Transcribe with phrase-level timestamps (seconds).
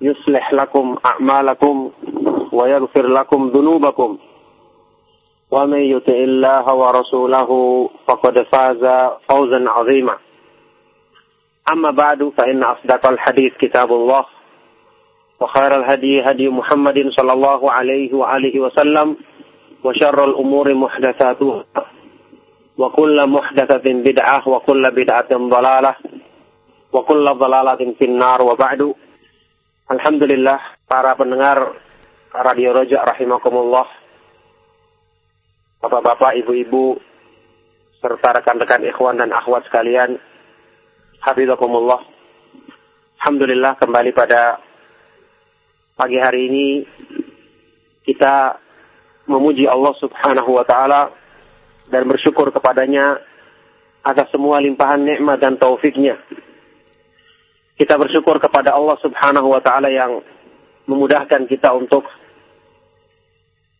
[0.00, 1.90] يصلح لكم أعمالكم
[2.52, 4.18] ويغفر لكم ذنوبكم.
[5.50, 7.50] ومن يطع الله ورسوله
[8.08, 10.16] فقد فاز فوزا عظيما.
[11.72, 14.24] أما بعد فإن أصدق الحديث كتاب الله
[15.40, 19.16] وخير الهدي هدي محمد صلى الله عليه وآله وسلم
[19.84, 21.64] وشر الأمور محدثاتها
[22.78, 25.94] وكل محدثة بدعة وكل بدعة ضلالة
[26.92, 28.42] وكل ضلالة في النار.
[28.42, 28.94] وبعد
[29.88, 31.80] Alhamdulillah para pendengar
[32.28, 33.88] Radio Rojak rahimakumullah.
[35.80, 37.00] Bapak-bapak, ibu-ibu
[37.96, 40.20] serta rekan-rekan ikhwan dan akhwat sekalian.
[41.24, 42.04] Hafizakumullah.
[43.16, 44.60] Alhamdulillah kembali pada
[45.96, 46.66] pagi hari ini
[48.04, 48.60] kita
[49.24, 51.16] memuji Allah Subhanahu wa taala
[51.88, 53.24] dan bersyukur kepadanya
[54.04, 56.20] atas semua limpahan nikmat dan taufiknya
[57.78, 60.18] kita bersyukur kepada Allah Subhanahu wa taala yang
[60.90, 62.02] memudahkan kita untuk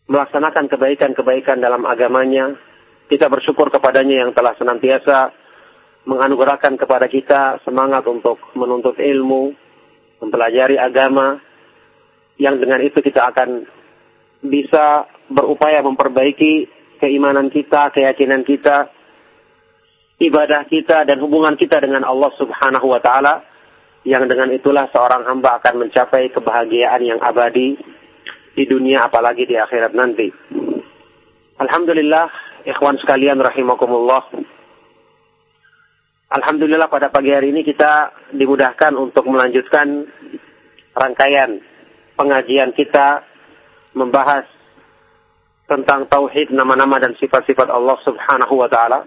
[0.06, 2.54] melaksanakan kebaikan-kebaikan dalam agamanya.
[3.10, 5.34] Kita bersyukur kepadanya yang telah senantiasa
[6.06, 9.50] menganugerahkan kepada kita semangat untuk menuntut ilmu,
[10.22, 11.42] mempelajari agama,
[12.38, 13.66] yang dengan itu kita akan
[14.47, 16.70] bisa berupaya memperbaiki
[17.03, 18.92] keimanan kita, keyakinan kita,
[20.22, 23.47] ibadah kita, dan hubungan kita dengan Allah Subhanahu wa Ta'ala
[24.08, 27.76] yang dengan itulah seorang hamba akan mencapai kebahagiaan yang abadi
[28.56, 30.32] di dunia apalagi di akhirat nanti.
[31.60, 32.26] Alhamdulillah,
[32.64, 34.32] ikhwan sekalian rahimakumullah.
[36.32, 40.08] Alhamdulillah pada pagi hari ini kita dimudahkan untuk melanjutkan
[40.97, 41.60] rangkaian
[42.16, 43.28] pengajian kita
[43.92, 44.48] membahas
[45.68, 49.04] tentang tauhid nama-nama dan sifat-sifat Allah Subhanahu wa taala.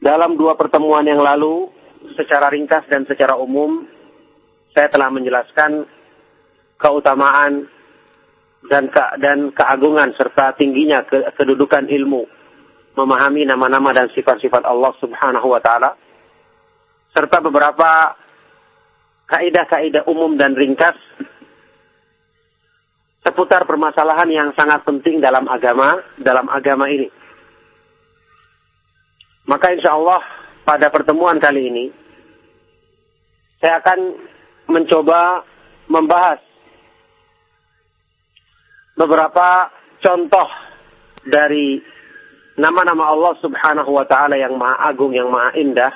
[0.00, 1.81] Dalam dua pertemuan yang lalu
[2.18, 3.86] secara ringkas dan secara umum
[4.72, 5.84] saya telah menjelaskan
[6.80, 7.68] keutamaan
[8.66, 12.26] dan ke, dan keagungan serta tingginya ke, kedudukan ilmu
[12.94, 15.96] memahami nama-nama dan sifat-sifat Allah Subhanahu wa taala
[17.12, 18.16] serta beberapa
[19.28, 20.96] kaidah-kaidah umum dan ringkas
[23.22, 27.08] seputar permasalahan yang sangat penting dalam agama dalam agama ini.
[29.46, 31.84] Maka insya Allah pada pertemuan kali ini
[33.62, 33.98] saya akan
[34.70, 35.46] mencoba
[35.86, 36.40] membahas
[38.98, 39.70] beberapa
[40.02, 40.48] contoh
[41.22, 41.78] dari
[42.58, 45.92] nama-nama Allah Subhanahu wa taala yang Maha Agung, yang Maha Indah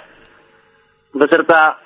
[1.13, 1.81] beserta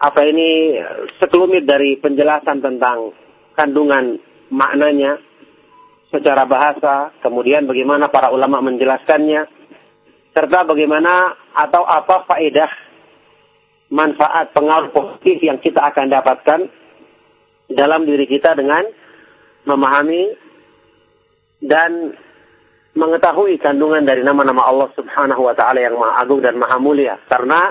[0.00, 0.80] apa ini
[1.20, 3.12] sekelumit dari penjelasan tentang
[3.52, 4.16] kandungan
[4.48, 5.20] maknanya
[6.10, 9.46] secara bahasa, kemudian bagaimana para ulama menjelaskannya,
[10.30, 12.70] serta bagaimana atau apa faedah
[13.90, 16.60] manfaat pengaruh positif yang kita akan dapatkan
[17.70, 18.86] dalam diri kita dengan
[19.66, 20.34] memahami
[21.62, 22.14] dan
[22.94, 27.18] mengetahui kandungan dari nama-nama Allah Subhanahu wa taala yang Maha Agung dan Maha Mulia.
[27.30, 27.70] Karena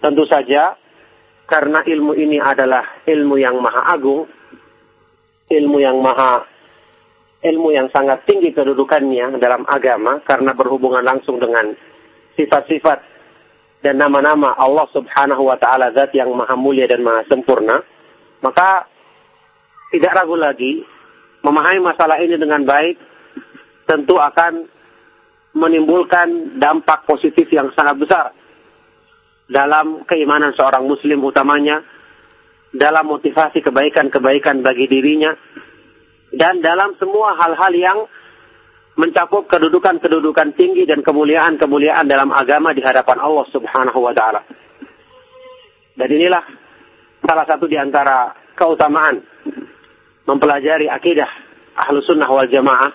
[0.00, 0.76] tentu saja
[1.48, 4.28] karena ilmu ini adalah ilmu yang Maha Agung,
[5.48, 6.44] ilmu yang Maha
[7.40, 11.72] ilmu yang sangat tinggi kedudukannya dalam agama karena berhubungan langsung dengan
[12.36, 12.98] sifat-sifat
[13.80, 17.80] dan nama-nama Allah Subhanahu wa taala zat yang maha mulia dan maha sempurna,
[18.44, 18.84] maka
[19.88, 20.84] tidak ragu lagi
[21.40, 23.00] memahami masalah ini dengan baik
[23.88, 24.68] tentu akan
[25.56, 28.26] menimbulkan dampak positif yang sangat besar
[29.50, 31.82] dalam keimanan seorang muslim utamanya
[32.70, 35.34] dalam motivasi kebaikan-kebaikan bagi dirinya
[36.34, 37.98] dan dalam semua hal-hal yang
[38.98, 44.44] mencakup kedudukan-kedudukan tinggi dan kemuliaan-kemuliaan dalam agama di hadapan Allah Subhanahu wa taala.
[45.96, 46.44] Dan inilah
[47.24, 49.22] salah satu di antara keutamaan
[50.28, 51.30] mempelajari akidah
[51.80, 52.92] ahlu sunnah wal jamaah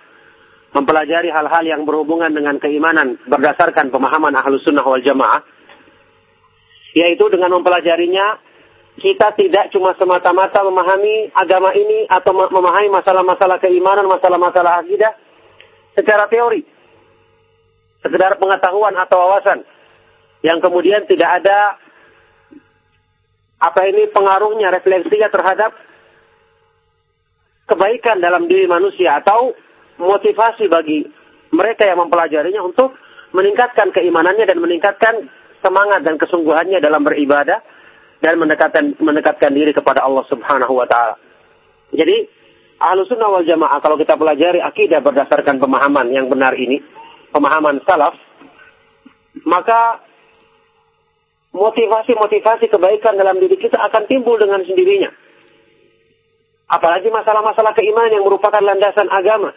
[0.75, 5.47] mempelajari hal-hal yang berhubungan dengan keimanan berdasarkan pemahaman ahlus sunnah wal jamaah,
[6.91, 8.43] yaitu dengan mempelajarinya
[8.95, 15.11] kita tidak cuma semata-mata memahami agama ini atau memahami masalah-masalah keimanan, masalah-masalah akidah
[15.99, 16.63] secara teori.
[17.99, 19.67] Sekedar pengetahuan atau wawasan.
[20.45, 21.75] Yang kemudian tidak ada
[23.59, 25.75] apa ini pengaruhnya, refleksinya terhadap
[27.65, 29.57] kebaikan dalam diri manusia atau
[29.99, 31.03] motivasi bagi
[31.51, 32.95] mereka yang mempelajarinya untuk
[33.35, 35.27] meningkatkan keimanannya dan meningkatkan
[35.59, 37.74] semangat dan kesungguhannya dalam beribadah
[38.25, 41.21] dan mendekatkan mendekatkan diri kepada Allah Subhanahu wa taala.
[41.93, 42.25] Jadi
[42.81, 46.81] ahlu sunnah wal jamaah kalau kita pelajari akidah berdasarkan pemahaman yang benar ini,
[47.29, 48.17] pemahaman salaf,
[49.45, 50.01] maka
[51.53, 55.13] motivasi-motivasi kebaikan dalam diri kita akan timbul dengan sendirinya.
[56.65, 59.53] Apalagi masalah-masalah keimanan yang merupakan landasan agama.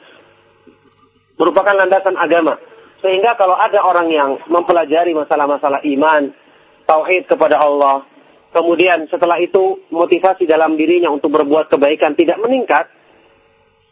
[1.41, 2.61] Merupakan landasan agama.
[3.00, 6.37] Sehingga kalau ada orang yang mempelajari masalah-masalah iman,
[6.85, 8.05] tauhid kepada Allah,
[8.53, 12.89] kemudian setelah itu motivasi dalam dirinya untuk berbuat kebaikan tidak meningkat,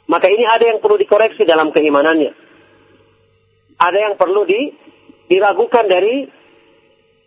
[0.06, 2.32] maka ini ada yang perlu dikoreksi dalam keimanannya.
[3.76, 4.72] Ada yang perlu di,
[5.28, 6.24] diragukan dari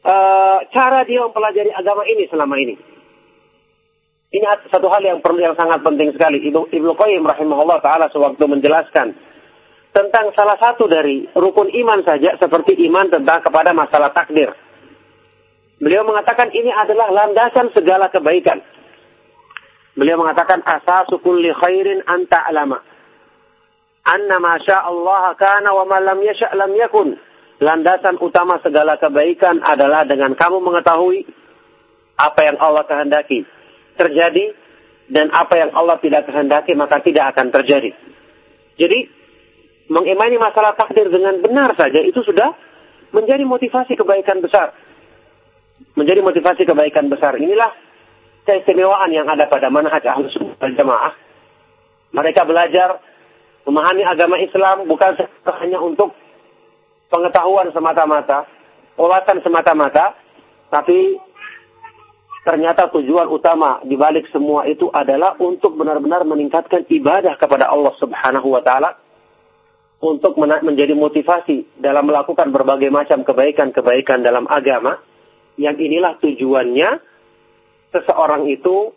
[0.02, 2.76] uh, cara dia mempelajari agama ini selama ini.
[4.30, 6.38] Ini satu hal yang perlu yang sangat penting sekali.
[6.46, 9.18] Ibnu Ibnu Qayyim rahimahullah taala sewaktu menjelaskan
[9.90, 14.54] tentang salah satu dari rukun iman saja seperti iman tentang kepada masalah takdir.
[15.80, 18.60] Beliau mengatakan ini adalah landasan segala kebaikan.
[19.96, 22.84] Beliau mengatakan asasu kulli khairin anta alama.
[24.04, 27.16] Anna ma Allah kana wa ma lam yasha' lam yakun.
[27.60, 31.28] Landasan utama segala kebaikan adalah dengan kamu mengetahui
[32.20, 33.44] apa yang Allah kehendaki
[34.00, 34.56] terjadi
[35.12, 37.92] dan apa yang Allah tidak kehendaki maka tidak akan terjadi.
[38.80, 39.00] Jadi
[39.92, 42.56] mengimani masalah takdir dengan benar saja itu sudah
[43.12, 44.72] menjadi motivasi kebaikan besar
[46.00, 47.36] menjadi motivasi kebaikan besar.
[47.36, 47.76] Inilah
[48.48, 51.14] keistimewaan yang ada pada manhaj ahlus sunnah jamaah.
[52.16, 53.04] Mereka belajar
[53.68, 55.20] memahami agama Islam bukan
[55.62, 56.16] hanya untuk
[57.12, 58.48] pengetahuan semata-mata,
[58.96, 60.16] wawasan semata-mata,
[60.72, 61.20] tapi
[62.48, 68.48] ternyata tujuan utama di balik semua itu adalah untuk benar-benar meningkatkan ibadah kepada Allah Subhanahu
[68.50, 68.98] wa taala
[70.00, 75.04] untuk menjadi motivasi dalam melakukan berbagai macam kebaikan-kebaikan dalam agama
[75.60, 76.90] yang inilah tujuannya
[77.92, 78.96] seseorang itu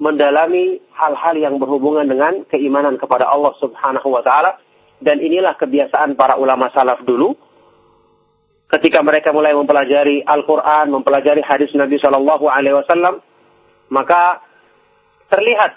[0.00, 4.56] mendalami hal-hal yang berhubungan dengan keimanan kepada Allah Subhanahu wa taala.
[5.00, 7.36] Dan inilah kebiasaan para ulama salaf dulu.
[8.68, 13.24] Ketika mereka mulai mempelajari Al-Qur'an, mempelajari hadis Nabi Shallallahu alaihi wasallam,
[13.88, 14.44] maka
[15.32, 15.72] terlihat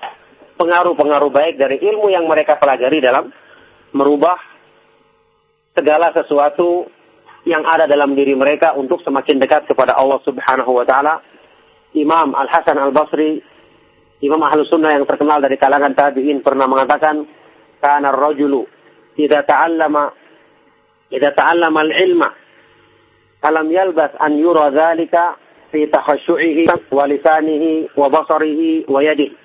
[0.59, 3.31] pengaruh-pengaruh baik dari ilmu yang mereka pelajari dalam
[3.95, 4.37] merubah
[5.73, 6.85] segala sesuatu
[7.43, 11.19] yang ada dalam diri mereka untuk semakin dekat kepada Allah Subhanahu wa taala.
[11.93, 13.37] Imam Al Hasan Al Basri,
[14.23, 17.27] Imam Ahlus Sunnah yang terkenal dari kalangan tabi'in pernah mengatakan,
[17.83, 18.63] "Kana ar-rajulu
[19.19, 20.03] idza ta'allama
[21.11, 22.29] idza ta'allama al-ilma
[23.43, 25.35] alam yalbas an yura dzalika
[25.69, 29.35] fi takhasyu'ihi wa lisanihi wa basarihi wa yadihi."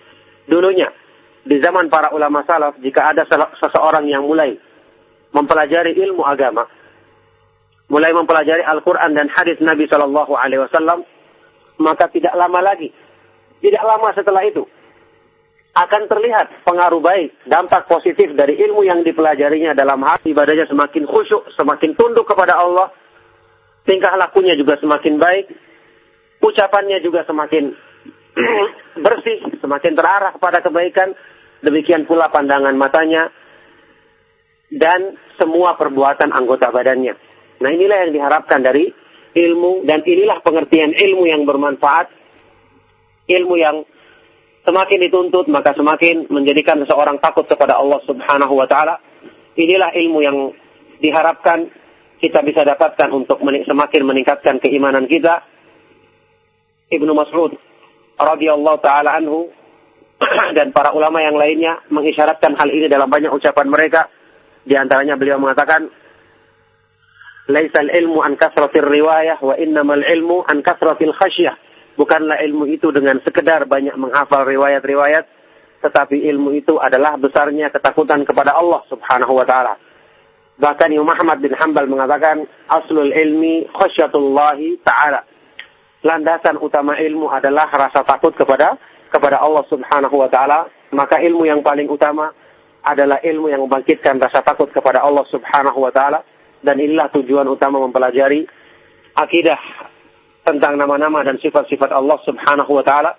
[0.49, 0.89] Dulunya
[1.45, 3.27] di zaman para ulama salaf jika ada
[3.59, 4.57] seseorang yang mulai
[5.35, 6.78] mempelajari ilmu agama
[7.89, 11.05] mulai mempelajari Al-Quran dan hadis Nabi Shallallahu Alaihi Wasallam,
[11.81, 12.93] maka tidak lama lagi,
[13.65, 14.69] tidak lama setelah itu
[15.79, 21.55] akan terlihat pengaruh baik, dampak positif dari ilmu yang dipelajarinya dalam hati ibadahnya semakin khusyuk,
[21.55, 22.91] semakin tunduk kepada Allah,
[23.87, 25.47] tingkah lakunya juga semakin baik,
[26.43, 27.71] ucapannya juga semakin
[29.07, 31.15] bersih, semakin terarah kepada kebaikan,
[31.63, 33.31] demikian pula pandangan matanya,
[34.75, 37.28] dan semua perbuatan anggota badannya.
[37.59, 38.91] Nah inilah yang diharapkan dari
[39.35, 42.11] ilmu dan inilah pengertian ilmu yang bermanfaat,
[43.29, 43.87] ilmu yang
[44.67, 49.01] semakin dituntut maka semakin menjadikan seseorang takut kepada Allah Subhanahu wa taala.
[49.59, 50.39] Inilah ilmu yang
[51.03, 51.67] diharapkan
[52.19, 55.43] kita bisa dapatkan untuk semakin meningkatkan keimanan kita.
[56.89, 57.55] Ibnu Mas'ud
[58.19, 59.51] radhiyallahu taala anhu
[60.57, 64.11] dan para ulama yang lainnya mengisyaratkan hal ini dalam banyak ucapan mereka.
[64.69, 65.89] Di antaranya beliau mengatakan,
[67.49, 71.57] Laisal ilmu an kasratir riwayah wa innamal ilmu an kasratil khasyah.
[71.97, 75.25] Bukanlah ilmu itu dengan sekedar banyak menghafal riwayat-riwayat,
[75.81, 79.81] tetapi ilmu itu adalah besarnya ketakutan kepada Allah Subhanahu wa taala.
[80.61, 85.25] Bahkan Imam Ahmad bin Hanbal mengatakan aslul ilmi khasyatullahi taala.
[86.05, 88.77] Landasan utama ilmu adalah rasa takut kepada
[89.09, 90.69] kepada Allah Subhanahu wa taala.
[90.93, 92.29] Maka ilmu yang paling utama
[92.85, 96.21] adalah ilmu yang membangkitkan rasa takut kepada Allah Subhanahu wa taala
[96.63, 98.47] dan inilah tujuan utama mempelajari
[99.15, 99.61] akidah
[100.47, 103.15] tentang nama-nama dan sifat-sifat Allah Subhanahu wa taala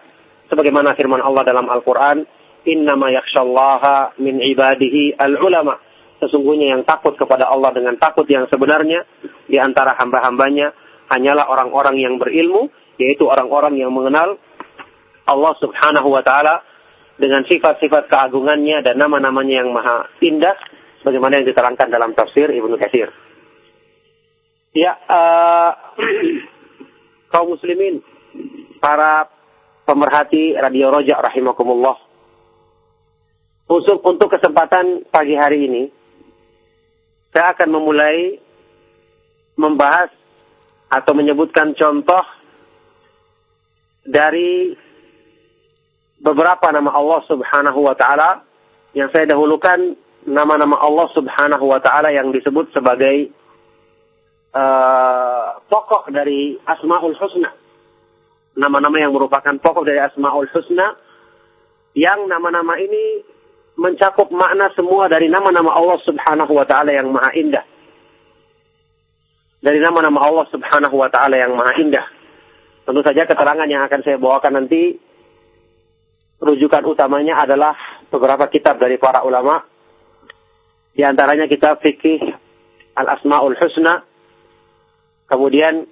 [0.50, 2.25] sebagaimana firman Allah dalam Al-Qur'an
[2.65, 5.77] innama yakhshallaha min ibadihi al-ulama
[6.19, 9.08] sesungguhnya yang takut kepada Allah dengan takut yang sebenarnya
[9.48, 10.75] di antara hamba-hambanya
[11.08, 12.67] hanyalah orang-orang yang berilmu
[13.00, 14.36] yaitu orang-orang yang mengenal
[15.29, 16.65] Allah Subhanahu wa taala
[17.19, 20.55] dengan sifat-sifat keagungannya dan nama-namanya yang maha indah
[21.03, 23.12] sebagaimana yang diterangkan dalam tafsir Ibnu Katsir.
[24.70, 25.72] Ya, uh,
[27.34, 28.06] kaum muslimin,
[28.78, 29.26] para
[29.90, 31.98] pemerhati Radio Roja rahimakumullah.
[33.70, 35.84] Untuk, untuk kesempatan pagi hari ini,
[37.34, 38.38] saya akan memulai
[39.58, 40.14] membahas
[40.90, 42.26] atau menyebutkan contoh
[44.06, 44.74] dari
[46.22, 48.42] beberapa nama Allah Subhanahu wa taala
[48.98, 53.30] yang saya dahulukan nama-nama Allah Subhanahu wa taala yang disebut sebagai
[55.70, 57.51] pokok dari Asmaul Husna.
[58.60, 60.98] Nama-nama yang merupakan pokok dari Asmaul Husna
[61.98, 63.24] yang nama-nama ini
[63.79, 67.65] mencakup makna semua dari nama-nama Allah Subhanahu wa taala yang maha indah.
[69.60, 72.06] Dari nama-nama Allah Subhanahu wa taala yang maha indah.
[72.84, 74.98] Tentu saja keterangan yang akan saya bawakan nanti
[76.39, 77.75] rujukan utamanya adalah
[78.10, 79.63] beberapa kitab dari para ulama.
[80.96, 82.20] Di antaranya kitab fikih
[82.98, 84.09] Al-Asmaul Husna.
[85.29, 85.86] Kemudian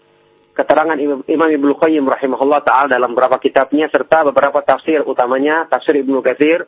[0.58, 6.26] keterangan Imam Ibnu Qayyim rahimahullah taala dalam beberapa kitabnya serta beberapa tafsir utamanya tafsir Ibnu
[6.26, 6.66] Katsir.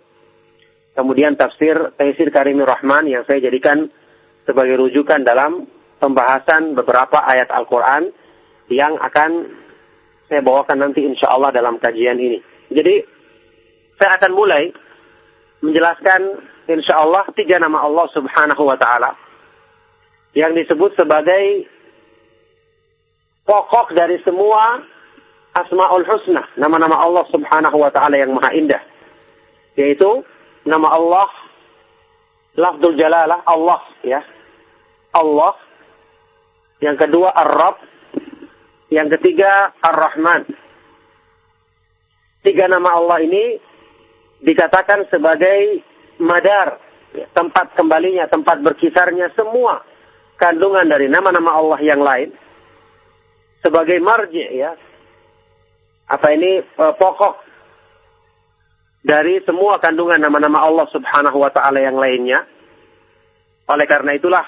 [0.94, 3.90] Kemudian tafsir Taisir Karimur Rahman yang saya jadikan
[4.46, 5.66] sebagai rujukan dalam
[5.98, 8.14] pembahasan beberapa ayat Al-Quran
[8.70, 9.32] yang akan
[10.30, 12.38] saya bawakan nanti insya Allah dalam kajian ini.
[12.70, 13.02] Jadi
[13.98, 14.70] saya akan mulai
[15.66, 16.22] menjelaskan
[16.70, 19.12] insya Allah tiga nama Allah subhanahu wa ta'ala
[20.38, 21.66] yang disebut sebagai
[23.50, 24.78] pokok dari semua
[25.58, 28.78] asma'ul husna, nama-nama Allah subhanahu wa ta'ala yang maha indah.
[29.74, 30.22] Yaitu
[30.70, 31.30] nama Allah,
[32.54, 34.22] lafzul jalalah, Allah ya.
[35.18, 35.58] Allah.
[36.78, 37.82] Yang kedua Ar-Rabb.
[38.94, 40.46] Yang ketiga Ar-Rahman.
[42.46, 43.58] Tiga nama Allah ini
[44.46, 45.84] dikatakan sebagai
[46.22, 46.80] madar,
[47.34, 49.84] tempat kembalinya, tempat berkisarnya semua
[50.40, 52.32] kandungan dari nama-nama Allah yang lain
[53.64, 54.76] sebagai marji ya.
[56.10, 57.36] Apa ini e, pokok
[59.06, 62.44] dari semua kandungan nama-nama Allah Subhanahu wa taala yang lainnya.
[63.70, 64.46] Oleh karena itulah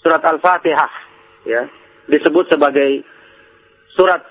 [0.00, 0.92] surat Al-Fatihah
[1.44, 1.68] ya
[2.08, 3.04] disebut sebagai
[3.92, 4.22] surat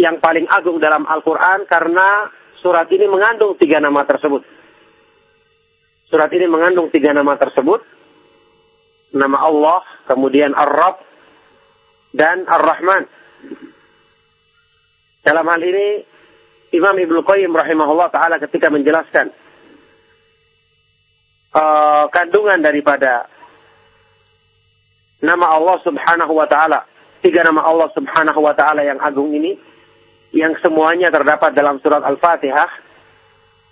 [0.00, 4.44] yang paling agung dalam Al-Qur'an karena surat ini mengandung tiga nama tersebut.
[6.08, 7.80] Surat ini mengandung tiga nama tersebut.
[9.10, 11.02] Nama Allah, kemudian Ar-Rab,
[12.10, 13.06] dan Ar-Rahman.
[15.20, 15.88] Dalam hal ini,
[16.74, 19.30] Imam Ibnu Qayyim rahimahullah ta'ala ketika menjelaskan
[21.54, 23.26] uh, kandungan daripada
[25.20, 26.86] nama Allah subhanahu wa ta'ala,
[27.20, 29.58] tiga nama Allah subhanahu wa ta'ala yang agung ini,
[30.32, 32.70] yang semuanya terdapat dalam surat Al-Fatihah,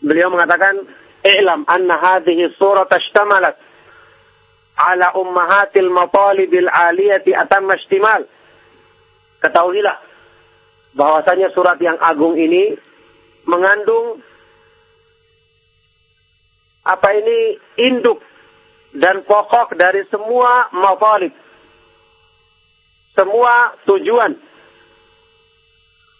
[0.02, 0.84] beliau mengatakan,
[1.22, 3.67] "I'lam anna hadhihi surat ashtamalat
[4.78, 8.22] ala ummahatil matalibil aliyati atamma ishtimal."
[9.42, 9.98] Ketahuilah
[10.94, 12.74] bahwasanya surat yang agung ini
[13.46, 14.22] mengandung
[16.86, 18.22] apa ini induk
[18.94, 21.34] dan pokok dari semua matalib.
[23.14, 24.48] Semua tujuan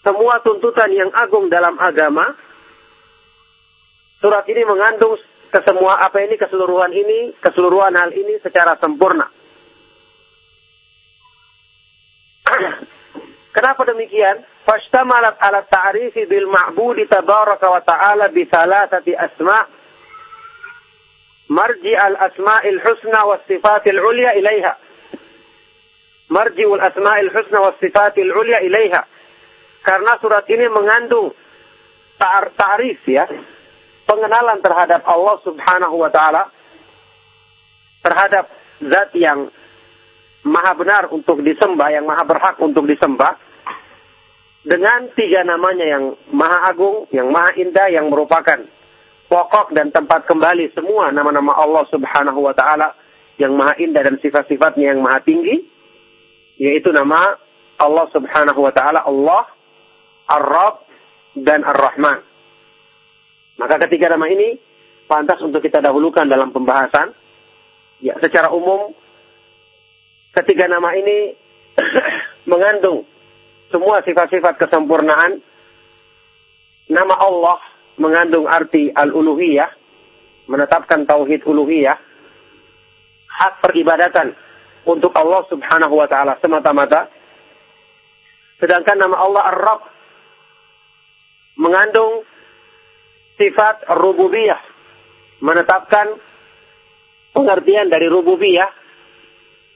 [0.08, 2.32] semua tuntutan yang agung dalam agama,
[4.24, 9.28] surat ini mengandung kesemua apa ini keseluruhan ini, keseluruhan hal ini secara sempurna.
[13.56, 14.44] Kenapa demikian?
[14.64, 19.64] Fashtamalat ala ta'rifi bil ma'budi tabaraka wa ta'ala bi thalathati asma'
[21.48, 24.72] marji al asma'il husna wa sifatil ulya ilaiha.
[26.28, 29.02] Marji al asma'il husna wa sifatil ulya ilaiha
[29.88, 31.32] karena surat ini mengandung
[32.20, 33.24] ta'arif ya,
[34.08, 36.48] pengenalan terhadap Allah Subhanahu wa taala
[38.00, 38.48] terhadap
[38.80, 39.52] zat yang
[40.48, 43.36] maha benar untuk disembah, yang maha berhak untuk disembah
[44.64, 48.64] dengan tiga namanya yang maha agung, yang maha indah, yang merupakan
[49.28, 52.96] pokok dan tempat kembali semua nama-nama Allah Subhanahu wa taala
[53.36, 55.68] yang maha indah dan sifat-sifatnya yang maha tinggi
[56.58, 57.36] yaitu nama
[57.78, 59.46] Allah Subhanahu wa taala Allah
[60.28, 60.84] Ar-Rab
[61.38, 62.27] dan Ar-Rahman.
[63.58, 64.54] Maka ketiga nama ini
[65.10, 67.10] pantas untuk kita dahulukan dalam pembahasan.
[67.98, 68.94] Ya, secara umum
[70.30, 71.34] ketiga nama ini
[72.50, 73.02] mengandung
[73.74, 75.42] semua sifat-sifat kesempurnaan.
[76.88, 77.58] Nama Allah
[78.00, 79.68] mengandung arti al-uluhiyah,
[80.48, 81.98] menetapkan tauhid uluhiyah,
[83.28, 84.32] hak peribadatan
[84.88, 87.10] untuk Allah Subhanahu wa taala semata-mata.
[88.62, 89.82] Sedangkan nama Allah Ar-Rabb
[91.60, 92.24] mengandung
[93.38, 94.60] sifat rububiyah,
[95.40, 96.18] menetapkan
[97.32, 98.68] pengertian dari rububiyah,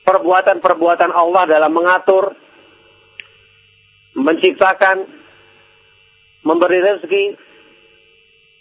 [0.03, 2.35] perbuatan-perbuatan Allah dalam mengatur,
[4.19, 5.07] menciptakan,
[6.43, 7.25] memberi rezeki,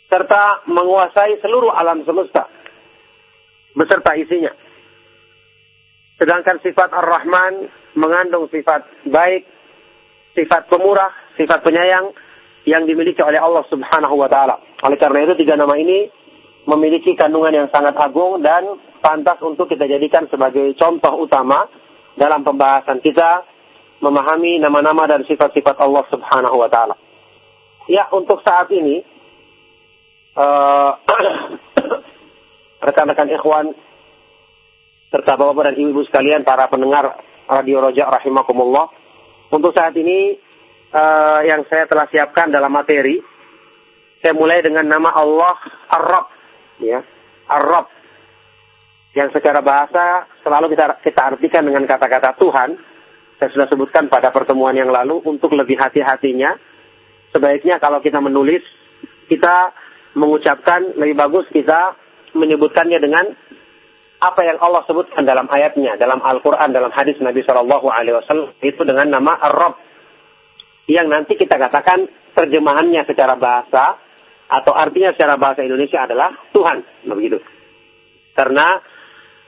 [0.06, 2.46] serta menguasai seluruh alam semesta
[3.72, 4.52] beserta isinya.
[6.20, 7.66] Sedangkan sifat Ar-Rahman
[7.98, 9.48] mengandung sifat baik,
[10.38, 12.14] sifat pemurah, sifat penyayang
[12.66, 14.62] yang dimiliki oleh Allah Subhanahu wa taala.
[14.86, 16.10] Oleh karena itu tiga nama ini
[16.70, 21.66] memiliki kandungan yang sangat agung dan pantas untuk kita jadikan sebagai contoh utama
[22.14, 23.50] dalam pembahasan kita
[24.02, 26.96] memahami nama-nama dan sifat-sifat Allah Subhanahu wa taala.
[27.90, 29.02] Ya, untuk saat ini
[30.38, 30.92] uh,
[32.86, 33.74] rekan-rekan ikhwan
[35.10, 37.18] serta bapak-bapak dan ibu-ibu sekalian para pendengar
[37.50, 38.88] Radio Rojak rahimakumullah.
[39.52, 40.40] Untuk saat ini
[40.92, 43.20] uh, yang saya telah siapkan dalam materi
[44.22, 45.58] saya mulai dengan nama Allah
[45.90, 46.28] Ar-Rabb
[46.86, 47.02] ya.
[47.50, 47.88] Ar-Rabb
[49.12, 52.70] yang secara bahasa selalu kita kita artikan dengan kata-kata Tuhan
[53.42, 56.54] saya sudah sebutkan pada pertemuan yang lalu untuk lebih hati-hatinya.
[57.34, 58.62] Sebaiknya kalau kita menulis,
[59.26, 59.74] kita
[60.14, 61.98] mengucapkan lebih bagus kita
[62.38, 63.26] menyebutkannya dengan
[64.22, 68.82] apa yang Allah sebutkan dalam ayatnya, dalam Al-Quran, dalam hadis Nabi Shallallahu Alaihi Wasallam itu
[68.86, 69.91] dengan nama Ar-Rabb
[70.90, 74.00] yang nanti kita katakan terjemahannya secara bahasa
[74.52, 77.40] atau artinya secara bahasa Indonesia adalah Tuhan, begitu.
[78.36, 78.80] Karena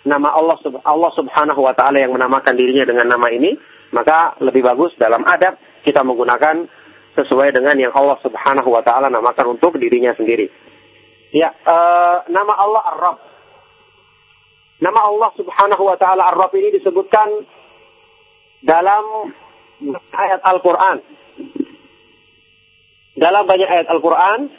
[0.04, 3.56] nama Allah Allah Subhanahu wa taala yang menamakan dirinya dengan nama ini
[3.96, 6.65] maka lebih bagus dalam adab kita menggunakan
[7.13, 10.50] sesuai dengan yang Allah Subhanahu wa taala namakan untuk dirinya sendiri.
[11.30, 13.19] Ya, uh, nama Allah Ar-Rabb.
[14.82, 17.46] Nama Allah Subhanahu wa taala Ar-Rabb ini disebutkan
[18.65, 19.30] dalam
[20.10, 20.98] ayat Al-Qur'an.
[23.13, 24.49] Dalam banyak ayat Al-Qur'an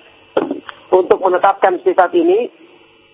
[0.95, 2.47] untuk menetapkan sifat ini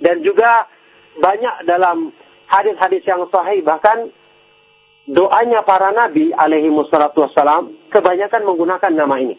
[0.01, 0.69] dan juga
[1.17, 2.13] banyak dalam
[2.49, 4.13] hadis-hadis yang sahih bahkan
[5.09, 9.37] doanya para nabi alaihi wassalatu wassalam kebanyakan menggunakan nama ini.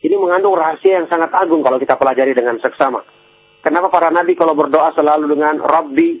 [0.00, 3.04] Ini mengandung rahasia yang sangat agung kalau kita pelajari dengan seksama.
[3.60, 6.16] Kenapa para nabi kalau berdoa selalu dengan Rabbi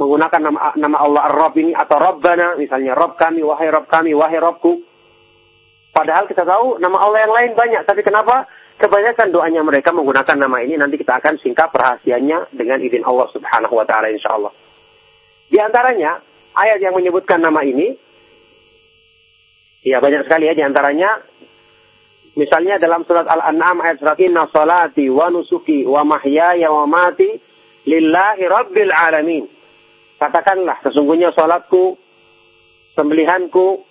[0.00, 4.40] menggunakan nama, nama Allah Ar-Rabb ini atau Rabbana misalnya Rabb kami, wahai Rabb kami, wahai
[4.40, 4.91] Rabbku.
[5.92, 8.48] Padahal kita tahu nama Allah yang lain banyak, tapi kenapa
[8.80, 13.76] kebanyakan doanya mereka menggunakan nama ini nanti kita akan singkap rahasianya dengan izin Allah Subhanahu
[13.76, 14.52] wa taala insyaallah.
[15.52, 16.16] Di antaranya
[16.56, 17.92] ayat yang menyebutkan nama ini,
[19.84, 21.20] ya banyak sekali ya di antaranya.
[22.32, 27.28] Misalnya dalam surat Al-An'am ayat 100, Inna salati wa nusuki wa mahyaya wa mati
[27.84, 29.44] lillahi rabbil alamin.
[30.16, 32.00] Katakanlah, sesungguhnya salatku,
[32.96, 33.84] sembelihanku,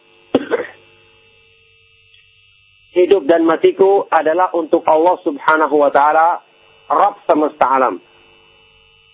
[2.91, 6.43] hidup dan matiku adalah untuk Allah subhanahu wa ta'ala,
[6.91, 7.95] Rabb semesta alam.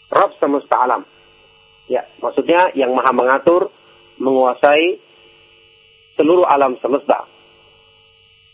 [0.09, 1.01] Rabb semesta alam.
[1.87, 3.69] Ya, maksudnya yang maha mengatur,
[4.17, 4.99] menguasai
[6.17, 7.29] seluruh alam semesta.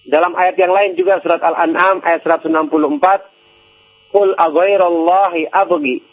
[0.04, 6.04] Dalam ayat yang lain juga surat Al-An'am ayat 164, Qul aghairallahi abgi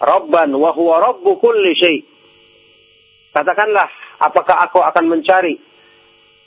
[0.00, 2.00] rabban wa huwa rabbu kulli syai.
[3.36, 5.60] Katakanlah, apakah aku akan mencari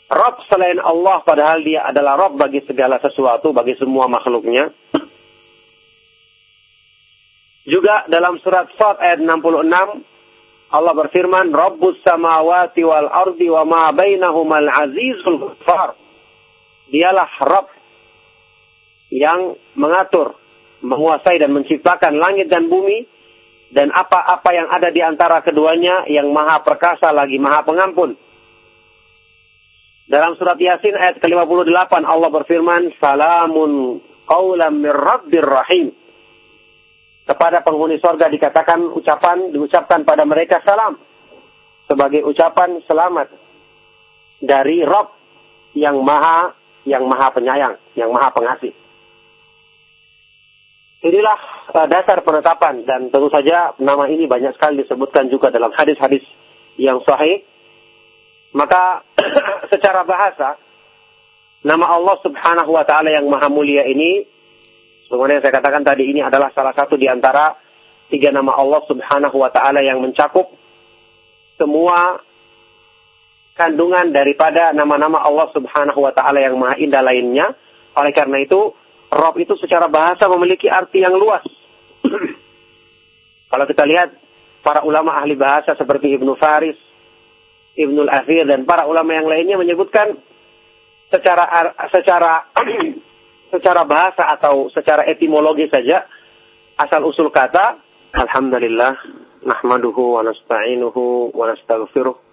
[0.09, 4.73] Rabb selain Allah padahal dia adalah Rabb bagi segala sesuatu, bagi semua makhluknya.
[7.69, 9.69] Juga dalam surat Fat ayat 66
[10.69, 15.97] Allah berfirman, Rabbus samawati wal ardi wa ma bainahumal azizul ghaffar.
[16.89, 17.67] Dialah Rabb
[19.09, 20.37] yang mengatur,
[20.85, 23.05] menguasai dan menciptakan langit dan bumi
[23.69, 28.28] dan apa-apa yang ada di antara keduanya yang maha perkasa lagi maha pengampun.
[30.09, 35.93] Dalam surat Yasin ayat ke-58 Allah berfirman, Salamun qawlam mir rabbir rahim
[37.29, 40.97] kepada penghuni sorga dikatakan ucapan diucapkan pada mereka salam
[41.85, 43.29] sebagai ucapan selamat
[44.41, 45.13] dari Rob
[45.77, 46.57] yang maha
[46.89, 48.73] yang maha penyayang, yang maha pengasih.
[50.99, 56.25] Inilah uh, dasar penetapan dan tentu saja nama ini banyak sekali disebutkan juga dalam hadis-hadis
[56.75, 57.45] yang sahih.
[58.55, 59.05] Maka
[59.71, 60.57] secara bahasa
[61.62, 64.25] nama Allah Subhanahu wa taala yang maha mulia ini
[65.09, 67.57] Sebenarnya saya katakan tadi ini adalah salah satu di antara
[68.13, 70.53] tiga nama Allah Subhanahu wa taala yang mencakup
[71.57, 72.21] semua
[73.57, 77.57] kandungan daripada nama-nama Allah Subhanahu wa taala yang maha indah lainnya.
[77.97, 78.69] Oleh karena itu,
[79.09, 81.41] Rob itu secara bahasa memiliki arti yang luas.
[83.51, 84.13] Kalau kita lihat
[84.62, 86.77] para ulama ahli bahasa seperti Ibnu Faris,
[87.77, 90.17] Ibnu Al-Athir dan para ulama yang lainnya menyebutkan
[91.10, 92.49] secara secara
[93.53, 96.05] secara bahasa atau secara etimologi saja
[96.77, 97.82] asal usul kata
[98.13, 98.93] alhamdulillah
[99.41, 102.29] nahmaduhu wa nasta'inuhu wa nastaghfiruh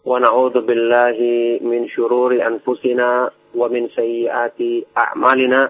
[0.00, 5.68] wa na'udzu billahi min syururi anfusina wa min sayyiati a'malina.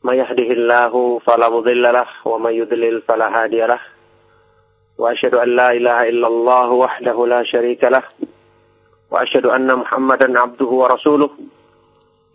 [0.00, 3.76] May yahdihillahu fala mudilla lah wa may yudlil fala hadiya
[5.08, 8.04] an la ilaha illallah wahdahu la syarika lah
[9.10, 11.30] wa asyhadu anna muhammadan abduhu wa rasuluh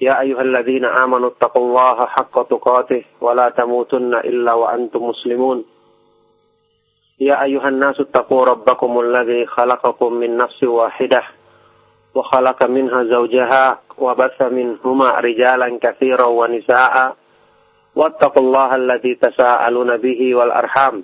[0.01, 5.65] يا أيها الذين آمنوا اتقوا الله حق تقاته ولا تموتن إلا وأنتم مسلمون.
[7.19, 11.23] يا أيها الناس اتقوا ربكم الذي خلقكم من نفس واحدة
[12.15, 17.15] وخلق منها زوجها وبث منهما رجالا كثيرا ونساء.
[17.95, 21.03] واتقوا الله الذي تساءلون به والأرحام.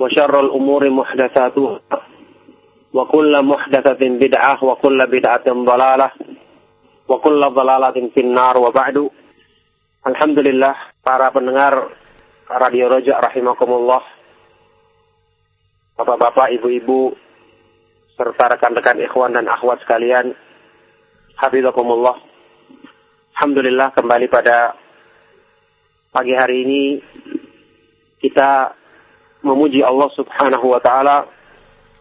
[0.00, 1.80] وشر الأمور محدثاتها
[2.94, 6.10] وكل محدثة بدعة وكل بدعة ضلالة
[7.08, 9.10] وكل ضلالة في النار وبعد
[10.04, 11.88] Alhamdulillah para pendengar
[12.44, 14.04] Radio Rojak rahimakumullah.
[15.96, 17.16] Bapak-bapak, ibu-ibu
[18.12, 20.36] serta rekan-rekan ikhwan dan akhwat sekalian.
[21.40, 22.20] Hafizakumullah.
[23.32, 24.76] Alhamdulillah kembali pada
[26.12, 26.82] pagi hari ini
[28.20, 28.76] kita
[29.41, 31.27] memuji Allah Subhanahu wa taala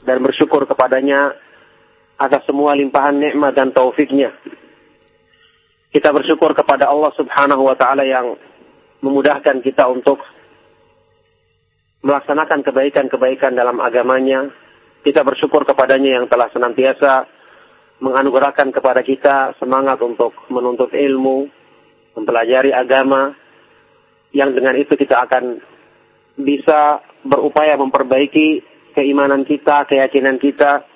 [0.02, 1.34] dan bersyukur kepadanya
[2.18, 4.34] atas semua limpahan nikmat dan taufiknya
[5.88, 8.36] kita bersyukur kepada Allah Subhanahu wa taala yang
[9.00, 10.20] memudahkan kita untuk
[12.04, 14.52] melaksanakan kebaikan-kebaikan dalam agamanya.
[15.00, 17.24] Kita bersyukur kepadanya yang telah senantiasa
[18.04, 21.48] menganugerahkan kepada kita semangat untuk menuntut ilmu,
[22.20, 23.32] mempelajari agama,
[24.36, 25.64] yang dengan itu kita akan
[26.38, 28.62] bisa berupaya memperbaiki
[28.94, 30.86] keimanan kita, keyakinan kita,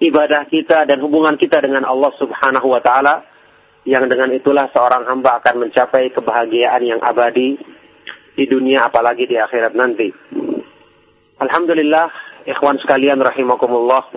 [0.00, 3.24] ibadah kita, dan hubungan kita dengan Allah Subhanahu wa Ta'ala
[3.84, 7.60] yang dengan itulah seorang hamba akan mencapai kebahagiaan yang abadi
[8.34, 10.08] di dunia apalagi di akhirat nanti.
[11.36, 12.08] Alhamdulillah,
[12.48, 14.08] ikhwan sekalian rahimakumullah.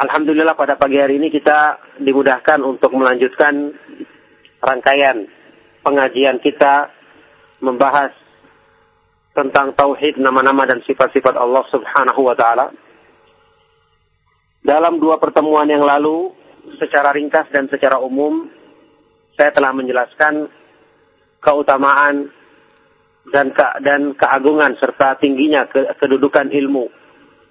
[0.00, 3.70] Alhamdulillah pada pagi hari ini kita dimudahkan untuk melanjutkan
[4.58, 5.28] rangkaian
[5.84, 6.99] pengajian kita
[7.60, 8.12] membahas
[9.36, 12.74] tentang tauhid nama-nama dan sifat-sifat Allah Subhanahu wa taala.
[14.60, 16.34] Dalam dua pertemuan yang lalu
[16.76, 18.50] secara ringkas dan secara umum
[19.38, 20.52] saya telah menjelaskan
[21.40, 22.28] keutamaan
[23.32, 26.92] dan ke, dan keagungan serta tingginya ke, kedudukan ilmu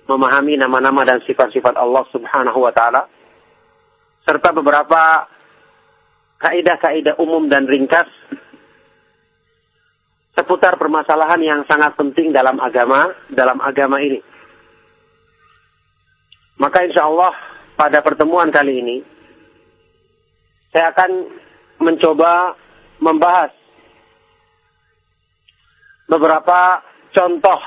[0.05, 3.09] memahami nama-nama dan sifat-sifat Allah Subhanahu wa taala
[4.25, 5.25] serta beberapa
[6.37, 8.09] kaidah-kaidah umum dan ringkas
[10.39, 14.23] seputar permasalahan yang sangat penting dalam agama dalam agama ini.
[16.55, 17.35] Maka insya Allah
[17.75, 18.97] pada pertemuan kali ini
[20.71, 21.11] saya akan
[21.83, 22.55] mencoba
[23.03, 23.51] membahas
[26.07, 27.59] beberapa contoh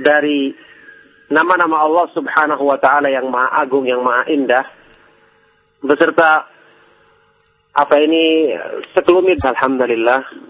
[0.00, 0.56] dari
[1.28, 4.64] nama-nama Allah Subhanahu wa taala yang maha agung, yang maha indah
[5.84, 6.48] beserta
[7.70, 8.52] apa ini
[8.96, 10.49] sekelumit alhamdulillah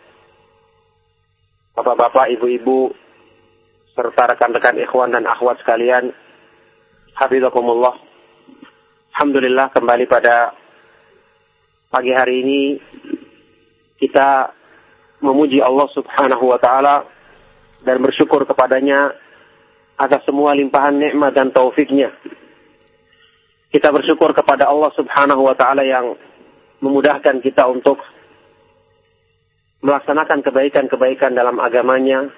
[1.71, 2.91] Bapak-bapak, ibu-ibu
[3.95, 6.11] serta rekan-rekan ikhwan dan akhwat sekalian
[7.15, 7.95] Hafizakumullah
[9.15, 10.51] Alhamdulillah kembali pada
[11.87, 12.61] pagi hari ini
[13.99, 14.51] kita
[15.23, 17.07] memuji Allah Subhanahu wa taala
[17.87, 19.15] dan bersyukur kepadanya
[19.95, 22.11] atas semua limpahan nikmat dan taufiknya.
[23.71, 26.19] Kita bersyukur kepada Allah Subhanahu wa taala yang
[26.83, 27.99] memudahkan kita untuk
[29.81, 32.29] melaksanakan kebaikan-kebaikan dalam agamanya.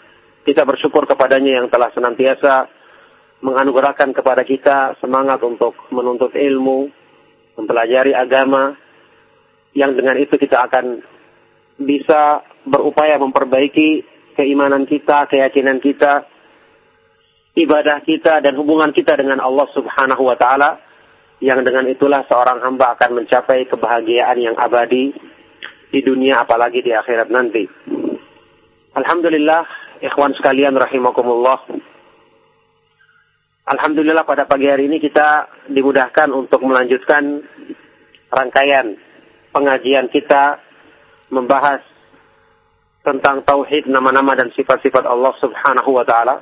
[0.44, 2.68] Kita bersyukur kepadanya yang telah senantiasa
[3.44, 6.92] menganugerahkan kepada kita semangat untuk menuntut ilmu,
[7.60, 8.76] mempelajari agama,
[9.76, 11.04] yang dengan itu kita akan
[11.80, 14.04] bisa berupaya memperbaiki
[14.36, 16.28] keimanan kita, keyakinan kita,
[17.56, 20.82] ibadah kita dan hubungan kita dengan Allah Subhanahu wa taala
[21.44, 25.12] yang dengan itulah seorang hamba akan mencapai kebahagiaan yang abadi
[25.94, 27.70] di dunia apalagi di akhirat nanti.
[28.98, 29.62] Alhamdulillah,
[30.02, 31.70] ikhwan sekalian rahimakumullah.
[33.70, 37.46] Alhamdulillah pada pagi hari ini kita dimudahkan untuk melanjutkan
[38.34, 38.98] rangkaian
[39.54, 40.58] pengajian kita
[41.30, 41.86] membahas
[43.06, 46.42] tentang tauhid nama-nama dan sifat-sifat Allah Subhanahu wa taala.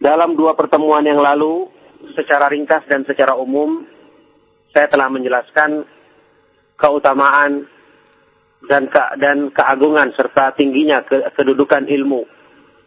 [0.00, 1.68] Dalam dua pertemuan yang lalu,
[2.16, 3.84] secara ringkas dan secara umum,
[4.72, 5.84] saya telah menjelaskan
[6.80, 7.68] keutamaan
[8.66, 12.24] dan ke, dan keagungan serta tingginya ke, kedudukan ilmu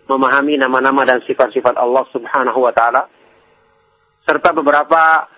[0.09, 3.07] memahami nama-nama dan sifat-sifat Allah Subhanahu wa taala
[4.27, 5.29] serta beberapa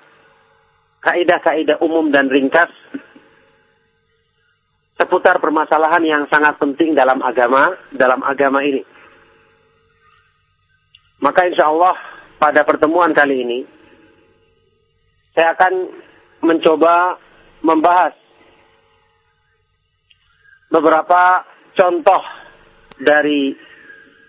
[1.05, 2.73] kaidah-kaidah umum dan ringkas
[4.95, 8.81] seputar permasalahan yang sangat penting dalam agama, dalam agama ini.
[11.21, 11.95] Maka insya Allah
[12.41, 13.59] pada pertemuan kali ini,
[15.35, 15.73] saya akan
[16.43, 17.19] mencoba
[17.65, 18.13] membahas
[20.75, 22.21] beberapa contoh
[22.99, 23.55] dari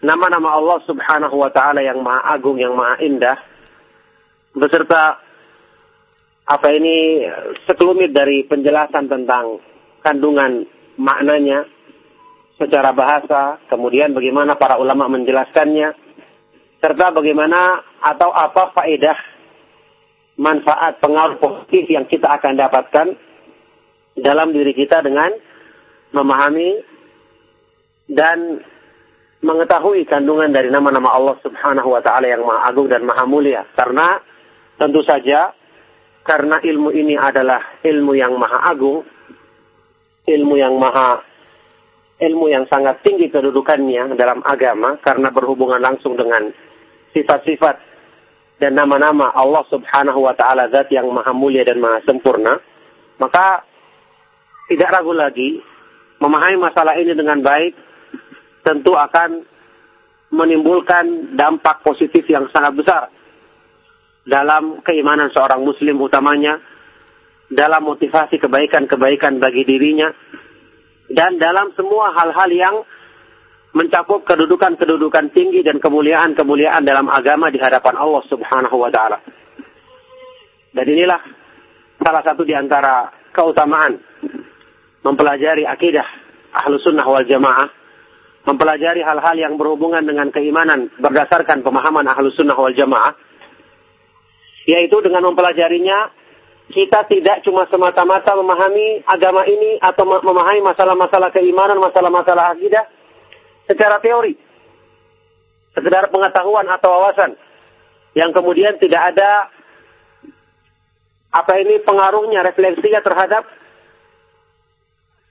[0.07, 3.35] nama-nama Allah subhanahu wa ta'ala yang maha agung, yang maha indah,
[4.55, 5.19] beserta
[6.47, 7.27] apa ini
[7.67, 9.59] sekelumit dari penjelasan tentang
[10.07, 11.67] kandungan maknanya
[12.55, 15.91] secara bahasa, kemudian bagaimana para ulama menjelaskannya,
[16.79, 19.19] serta bagaimana atau apa faedah
[20.39, 23.07] manfaat pengaruh positif yang kita akan dapatkan
[24.23, 25.35] dalam diri kita dengan
[26.17, 26.81] memahami
[28.09, 28.65] dan
[29.45, 33.69] mengetahui kandungan dari nama-nama Allah Subhanahu wa taala yang Maha Agung dan Maha Mulia.
[33.77, 34.17] Karena
[34.81, 35.53] tentu saja
[36.25, 39.05] karena ilmu ini adalah ilmu yang Maha Agung,
[40.27, 41.23] ilmu yang maha
[42.17, 46.51] ilmu yang sangat tinggi kedudukannya dalam agama karena berhubungan langsung dengan
[47.13, 47.77] sifat-sifat
[48.57, 52.57] dan nama-nama Allah Subhanahu wa taala zat yang maha mulia dan maha sempurna
[53.21, 53.69] maka
[54.67, 55.61] tidak ragu lagi
[56.21, 57.77] memahami masalah ini dengan baik
[58.65, 59.45] tentu akan
[60.33, 63.03] menimbulkan dampak positif yang sangat besar
[64.27, 66.59] dalam keimanan seorang muslim utamanya
[67.47, 70.11] dalam motivasi kebaikan-kebaikan bagi dirinya
[71.07, 72.77] dan dalam semua hal-hal yang
[73.71, 79.21] mencakup kedudukan-kedudukan tinggi dan kemuliaan-kemuliaan dalam agama di hadapan Allah Subhanahu wa taala.
[80.75, 81.21] Dan inilah
[82.01, 84.01] salah satu di antara keutamaan
[85.07, 86.07] mempelajari akidah
[86.51, 87.71] ahlu sunnah wal jamaah,
[88.43, 93.15] mempelajari hal-hal yang berhubungan dengan keimanan berdasarkan pemahaman ahlu sunnah wal jamaah,
[94.67, 96.11] yaitu dengan mempelajarinya
[96.67, 102.91] kita tidak cuma semata-mata memahami agama ini atau memahami masalah-masalah keimanan, masalah-masalah akidah
[103.71, 104.35] secara teori.
[105.79, 107.39] Sekedar pengetahuan atau wawasan.
[108.17, 109.53] Yang kemudian tidak ada
[111.31, 113.45] apa ini pengaruhnya, refleksinya terhadap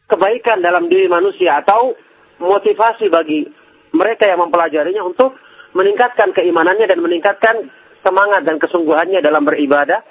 [0.06, 1.94] kebaikan dalam diri manusia atau
[2.42, 3.46] motivasi bagi
[3.96, 5.40] mereka yang mempelajarinya untuk
[5.76, 7.56] meningkatkan keimanannya dan meningkatkan
[8.04, 10.04] semangat dan kesungguhannya dalam beribadah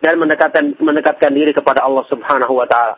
[0.00, 2.96] dan mendekatkan mendekatkan diri kepada Allah Subhanahu wa taala.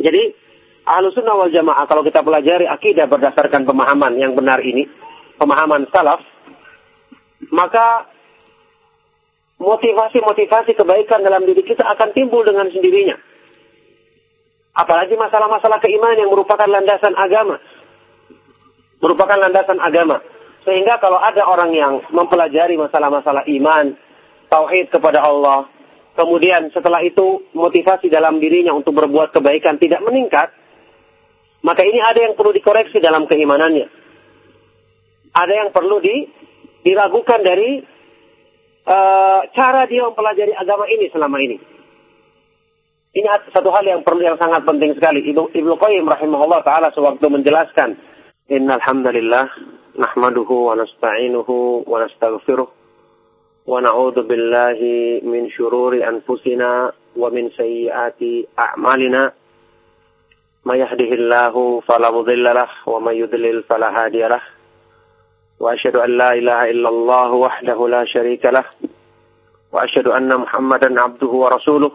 [0.00, 0.50] Jadi
[0.90, 4.88] Ahlu sunnah wal jamaah kalau kita pelajari akidah berdasarkan pemahaman yang benar ini,
[5.36, 6.24] pemahaman salaf,
[7.52, 8.10] maka
[9.60, 13.14] motivasi-motivasi kebaikan dalam diri kita akan timbul dengan sendirinya.
[14.70, 17.58] Apalagi masalah-masalah keimanan yang merupakan landasan agama.
[19.02, 20.22] Merupakan landasan agama.
[20.62, 23.96] Sehingga kalau ada orang yang mempelajari masalah-masalah iman,
[24.52, 25.66] tauhid kepada Allah,
[26.14, 30.52] kemudian setelah itu motivasi dalam dirinya untuk berbuat kebaikan tidak meningkat,
[31.64, 33.88] maka ini ada yang perlu dikoreksi dalam keimanannya.
[35.30, 36.26] Ada yang perlu di,
[36.84, 37.80] diragukan dari
[38.84, 41.56] uh, cara dia mempelajari agama ini selama ini.
[43.10, 45.26] Ini satu hal yang perlu yang sangat penting sekali.
[45.26, 47.98] Ibnu Ibnu Qayyim rahimahullah taala sewaktu menjelaskan
[48.50, 49.46] Innal hamdalillah
[49.94, 59.30] nahmaduhu wa nasta'inuhu wa nastaghfiruh wa na'udzu billahi min syururi anfusina wa min sayyiati a'malina.
[60.66, 64.42] May yahdihillahu fala mudhillalah wa may yudlil fala hadiyalah
[65.62, 68.66] wa asyhadu an la ilaha illallah wahdahu la syarikalah
[69.70, 71.94] wa asyhadu anna muhammadan abduhu wa rasuluh.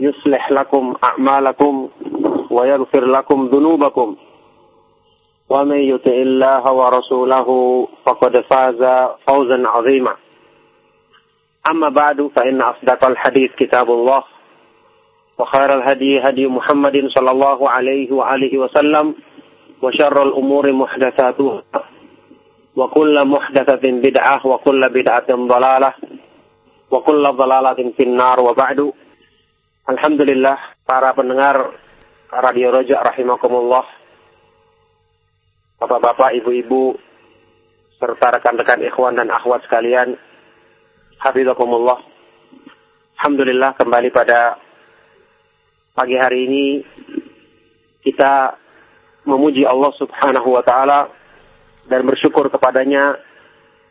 [0.00, 1.88] يصلح لكم أعمالكم
[2.50, 4.16] ويغفر لكم ذنوبكم.
[5.50, 7.48] ومن يطع الله ورسوله
[8.06, 8.82] فقد فاز
[9.28, 10.14] فوزا عظيما.
[11.70, 14.22] أما بعد فإن أصدق الحديث كتاب الله
[15.38, 19.14] وخير الهدي هدي محمد صلى الله عليه وآله وسلم
[19.82, 21.62] وشر الأمور محدثاتها
[22.76, 25.92] وكل محدثة بدعة وكل بدعة ضلالة
[26.90, 28.40] وكل ضلالة في النار.
[28.40, 28.92] وبعد
[29.88, 31.72] Alhamdulillah para pendengar
[32.28, 33.84] Radio Roja rahimakumullah
[35.80, 36.92] Bapak-bapak, ibu-ibu
[37.96, 40.20] serta rekan-rekan ikhwan dan akhwat sekalian
[41.16, 42.04] Hafizakumullah
[43.20, 44.60] Alhamdulillah kembali pada
[45.96, 46.64] pagi hari ini
[48.00, 48.56] kita
[49.28, 51.12] memuji Allah Subhanahu wa taala
[51.88, 53.20] dan bersyukur kepadanya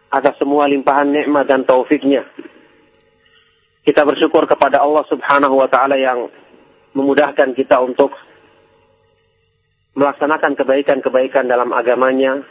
[0.10, 2.26] atas semua limpahan nikmat dan taufiknya.
[3.84, 6.28] Kita bersyukur kepada Allah Subhanahu wa taala yang
[6.94, 8.12] memudahkan kita untuk
[9.96, 12.44] melaksanakan kebaikan-kebaikan dalam agamanya.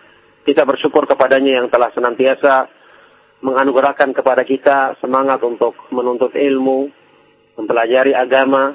[0.49, 2.73] Kita bersyukur kepadanya yang telah senantiasa
[3.45, 6.89] menganugerahkan kepada kita semangat untuk menuntut ilmu,
[7.61, 8.75] mempelajari agama,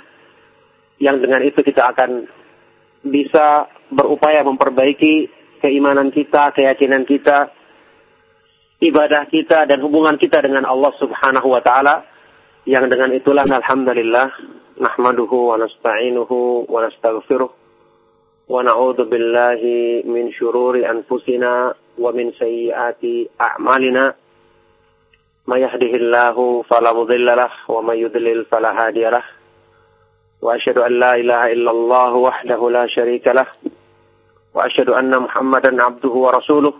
[1.01, 2.29] yang dengan itu kita akan
[3.03, 5.27] bisa berupaya memperbaiki
[5.59, 7.51] keimanan kita, keyakinan kita,
[8.79, 12.12] ibadah kita dan hubungan kita dengan Allah Subhanahu wa taala
[12.63, 14.28] yang dengan itulah alhamdulillah
[14.80, 24.15] nahmaduhu wa nasta'inuhu wa nastaghfiruh wa na'udzu billahi min syururi anfusina wa min sayyiati a'malina.
[25.43, 29.28] May yahdihillahu fala mudhillalah wa may yudlil fala hadiyalah
[30.39, 33.52] wa asyhadu an la ilaha illallah wahdahu la syarika lah.
[34.56, 36.80] Wa asyhadu anna muhammadan abduhu wa rasuluh.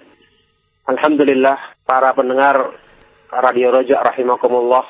[0.91, 2.75] Alhamdulillah para pendengar
[3.31, 4.83] Radio Roja rahimakumullah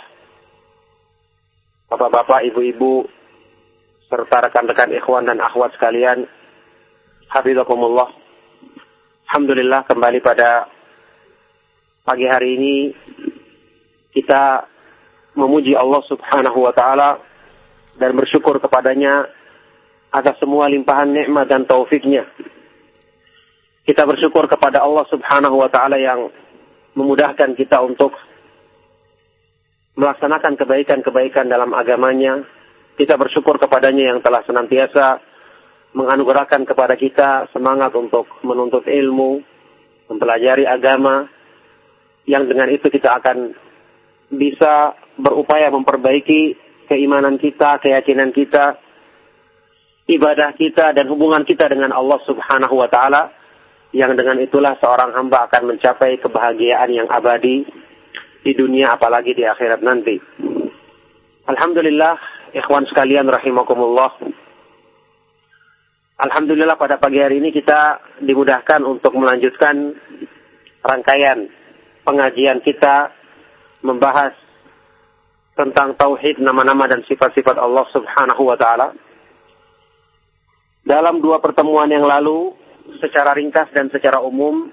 [1.93, 3.05] Bapak-bapak, ibu-ibu
[4.09, 6.25] serta rekan-rekan ikhwan dan akhwat sekalian
[7.29, 8.09] Hafizakumullah
[9.29, 10.65] Alhamdulillah kembali pada
[12.01, 12.75] pagi hari ini
[14.17, 14.65] kita
[15.37, 17.21] memuji Allah Subhanahu wa taala
[18.01, 19.29] dan bersyukur kepadanya
[20.09, 22.27] atas semua limpahan nikmat dan taufiknya.
[23.91, 26.31] Kita bersyukur kepada Allah Subhanahu wa taala yang
[26.95, 28.15] memudahkan kita untuk
[29.99, 32.39] melaksanakan kebaikan-kebaikan dalam agamanya.
[32.95, 35.19] Kita bersyukur kepadanya yang telah senantiasa
[35.91, 39.43] menganugerahkan kepada kita semangat untuk menuntut ilmu,
[40.07, 41.27] mempelajari agama,
[42.23, 43.51] yang dengan itu kita akan
[44.31, 46.55] bisa berupaya memperbaiki
[46.87, 48.79] keimanan kita, keyakinan kita,
[50.07, 53.40] ibadah kita dan hubungan kita dengan Allah Subhanahu wa taala
[53.91, 57.67] yang dengan itulah seorang hamba akan mencapai kebahagiaan yang abadi
[58.41, 60.15] di dunia apalagi di akhirat nanti.
[61.45, 62.15] Alhamdulillah,
[62.55, 64.15] ikhwan sekalian rahimakumullah.
[66.21, 69.97] Alhamdulillah pada pagi hari ini kita dimudahkan untuk melanjutkan
[70.85, 71.49] rangkaian
[72.05, 73.11] pengajian kita
[73.81, 74.37] membahas
[75.57, 78.93] tentang tauhid nama-nama dan sifat-sifat Allah Subhanahu wa taala.
[80.81, 82.53] Dalam dua pertemuan yang lalu,
[82.99, 84.67] secara ringkas dan secara umum,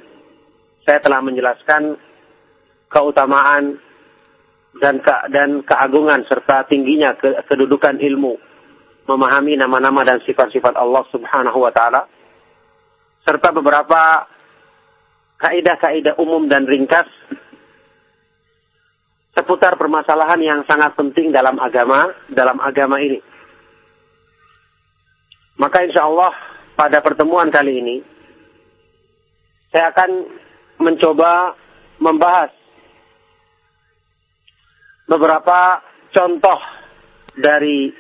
[0.83, 2.01] saya telah menjelaskan
[2.89, 3.77] keutamaan
[4.81, 8.41] dan ke, dan keagungan serta tingginya ke, kedudukan ilmu
[9.09, 12.05] memahami nama-nama dan sifat-sifat Allah Subhanahu wa taala
[13.25, 14.29] serta beberapa
[15.41, 17.09] kaidah-kaidah umum dan ringkas
[19.37, 23.21] seputar permasalahan yang sangat penting dalam agama dalam agama ini.
[25.59, 27.97] Maka insya Allah pada pertemuan kali ini
[29.75, 30.11] saya akan
[30.79, 31.59] mencoba
[31.99, 32.55] membahas
[35.11, 35.83] beberapa
[36.15, 36.61] contoh
[37.35, 37.91] dari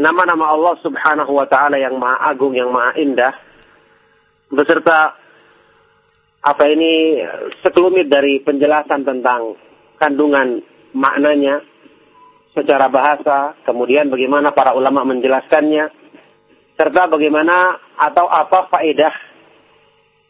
[0.00, 3.34] nama-nama Allah Subhanahu wa taala yang Maha Agung, yang Maha Indah
[4.48, 5.12] beserta
[6.40, 7.20] apa ini
[7.60, 9.58] sekelumit dari penjelasan tentang
[10.00, 10.64] kandungan
[10.96, 11.60] maknanya
[12.56, 15.92] secara bahasa, kemudian bagaimana para ulama menjelaskannya,
[16.78, 19.14] serta bagaimana atau apa faedah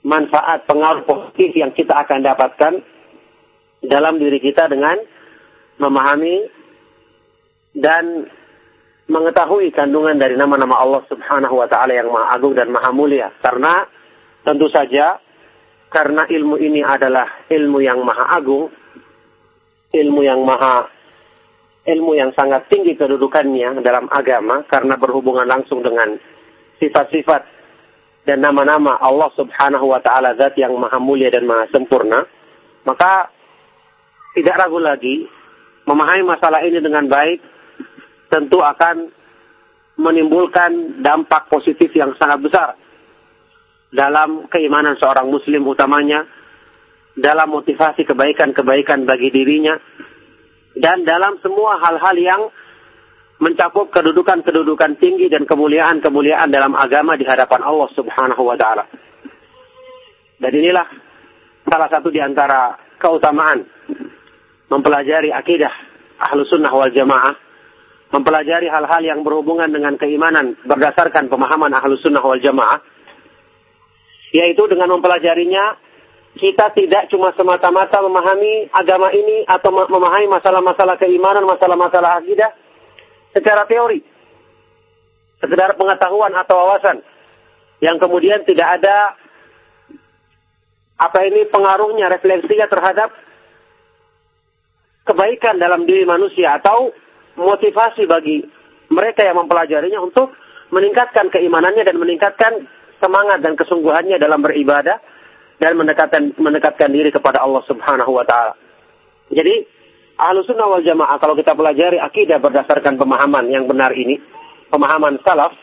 [0.09, 2.73] manfaat pengaruh positif yang kita akan dapatkan
[3.85, 4.97] dalam diri kita dengan
[5.77, 6.49] memahami
[7.77, 8.27] dan
[9.09, 13.29] mengetahui kandungan dari nama-nama Allah Subhanahu wa taala yang Maha Agung dan Maha Mulia.
[13.45, 13.85] Karena
[14.43, 15.21] tentu saja
[15.93, 18.73] karena ilmu ini adalah ilmu yang Maha Agung
[19.93, 20.85] ilmu yang maha
[21.89, 26.21] ilmu yang sangat tinggi kedudukannya dalam agama karena berhubungan langsung dengan
[26.79, 27.43] sifat-sifat
[28.27, 32.27] dan nama-nama Allah Subhanahu wa taala zat yang maha mulia dan maha sempurna,
[32.85, 33.33] maka
[34.37, 35.27] tidak ragu lagi
[35.89, 37.41] memahami masalah ini dengan baik
[38.29, 39.09] tentu akan
[39.99, 42.69] menimbulkan dampak positif yang sangat besar
[43.89, 46.29] dalam keimanan seorang muslim utamanya
[47.19, 49.75] dalam motivasi kebaikan-kebaikan bagi dirinya
[50.79, 52.43] dan dalam semua hal-hal yang
[53.39, 58.85] mencakup kedudukan-kedudukan tinggi dan kemuliaan-kemuliaan dalam agama di hadapan Allah Subhanahu wa taala.
[60.39, 60.87] Dan inilah
[61.67, 63.63] salah satu di antara keutamaan
[64.71, 65.71] mempelajari akidah
[66.19, 67.35] ahlu sunnah wal jamaah,
[68.11, 72.83] mempelajari hal-hal yang berhubungan dengan keimanan berdasarkan pemahaman ahlu sunnah wal jamaah,
[74.35, 75.79] yaitu dengan mempelajarinya
[76.39, 82.55] kita tidak cuma semata-mata memahami agama ini atau memahami masalah-masalah keimanan, masalah-masalah akidah,
[83.39, 84.03] secara teori.
[85.39, 86.99] Sekedar pengetahuan atau wawasan.
[87.79, 89.15] Yang kemudian tidak ada
[90.99, 93.15] apa ini pengaruhnya, refleksinya terhadap
[95.07, 96.91] kebaikan dalam diri manusia atau
[97.39, 98.43] motivasi bagi
[98.91, 100.35] mereka yang mempelajarinya untuk
[100.75, 102.67] meningkatkan keimanannya dan meningkatkan
[102.99, 104.99] semangat dan kesungguhannya dalam beribadah
[105.63, 108.59] dan mendekatkan mendekatkan diri kepada Allah Subhanahu wa taala.
[109.31, 109.78] Jadi
[110.19, 114.19] ahlu sunnah wal jamaah kalau kita pelajari akidah berdasarkan pemahaman yang benar ini,
[114.69, 115.55] pemahaman salaf,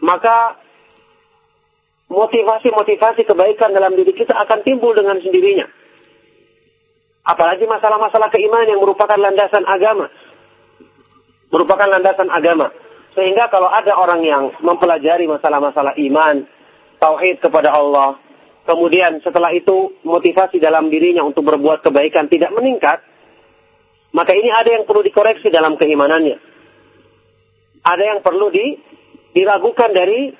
[0.00, 0.56] maka
[2.08, 5.68] motivasi-motivasi kebaikan dalam diri kita akan timbul dengan sendirinya.
[7.26, 10.06] Apalagi masalah-masalah keimanan yang merupakan landasan agama.
[11.50, 12.70] Merupakan landasan agama.
[13.18, 16.46] Sehingga kalau ada orang yang mempelajari masalah-masalah iman,
[17.02, 18.22] tauhid kepada Allah,
[18.68, 23.02] kemudian setelah itu motivasi dalam dirinya untuk berbuat kebaikan tidak meningkat,
[24.16, 26.40] maka ini ada yang perlu dikoreksi dalam keimanannya.
[27.84, 28.80] Ada yang perlu di,
[29.36, 30.32] diragukan dari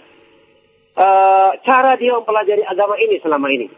[0.97, 3.68] uh, cara dia mempelajari agama ini selama ini.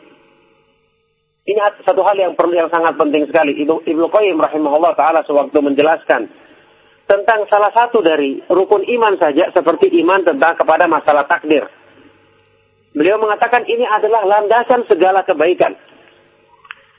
[1.48, 3.58] Ini satu hal yang perlu yang sangat penting sekali.
[3.58, 6.30] Ibnu Ibnu Qayyim rahimahullah taala sewaktu menjelaskan
[7.08, 11.64] tentang salah satu dari rukun iman saja seperti iman tentang kepada masalah takdir.
[12.92, 15.74] Beliau mengatakan ini adalah landasan segala kebaikan.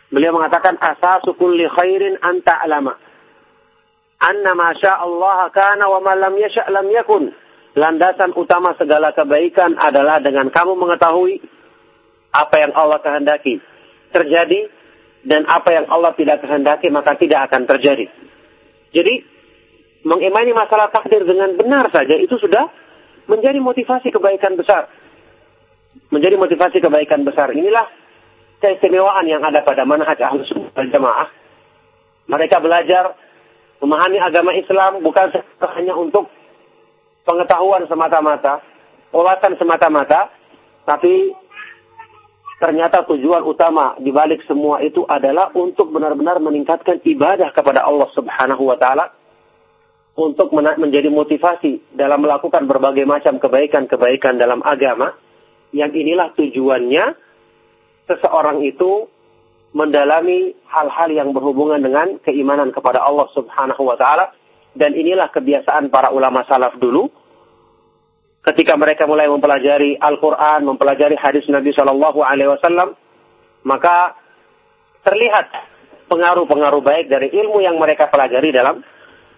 [0.10, 2.98] Beliau mengatakan asasu kulli khairin anta alama.
[4.20, 7.32] Anna ma Allah kana wa ma lam yasha lam yakun.
[7.78, 11.38] landasan utama segala kebaikan adalah dengan kamu mengetahui
[12.34, 13.62] apa yang Allah kehendaki
[14.10, 14.68] terjadi
[15.24, 18.10] dan apa yang Allah tidak kehendaki maka tidak akan terjadi.
[18.90, 19.14] Jadi
[20.02, 22.72] mengimani masalah takdir dengan benar saja itu sudah
[23.30, 24.90] menjadi motivasi kebaikan besar.
[26.10, 27.54] Menjadi motivasi kebaikan besar.
[27.54, 27.86] Inilah
[28.60, 31.28] keistimewaan yang ada pada manhaj ahlus sunnah jamaah.
[32.30, 33.18] Mereka belajar
[33.82, 35.34] memahami agama Islam bukan
[35.80, 36.28] hanya untuk
[37.24, 38.62] pengetahuan semata-mata,
[39.16, 40.30] wawasan semata-mata,
[40.84, 41.34] tapi
[42.60, 48.68] ternyata tujuan utama di balik semua itu adalah untuk benar-benar meningkatkan ibadah kepada Allah Subhanahu
[48.68, 49.16] wa taala
[50.20, 55.16] untuk menjadi motivasi dalam melakukan berbagai macam kebaikan-kebaikan dalam agama
[55.72, 57.29] yang inilah tujuannya
[58.10, 59.06] seseorang itu
[59.78, 64.34] mendalami hal-hal yang berhubungan dengan keimanan kepada Allah Subhanahu wa taala
[64.74, 67.10] dan inilah kebiasaan para ulama salaf dulu
[68.50, 72.98] ketika mereka mulai mempelajari Al-Qur'an, mempelajari hadis Nabi Shallallahu alaihi wasallam,
[73.68, 74.16] maka
[75.06, 75.54] terlihat
[76.10, 78.82] pengaruh-pengaruh baik dari ilmu yang mereka pelajari dalam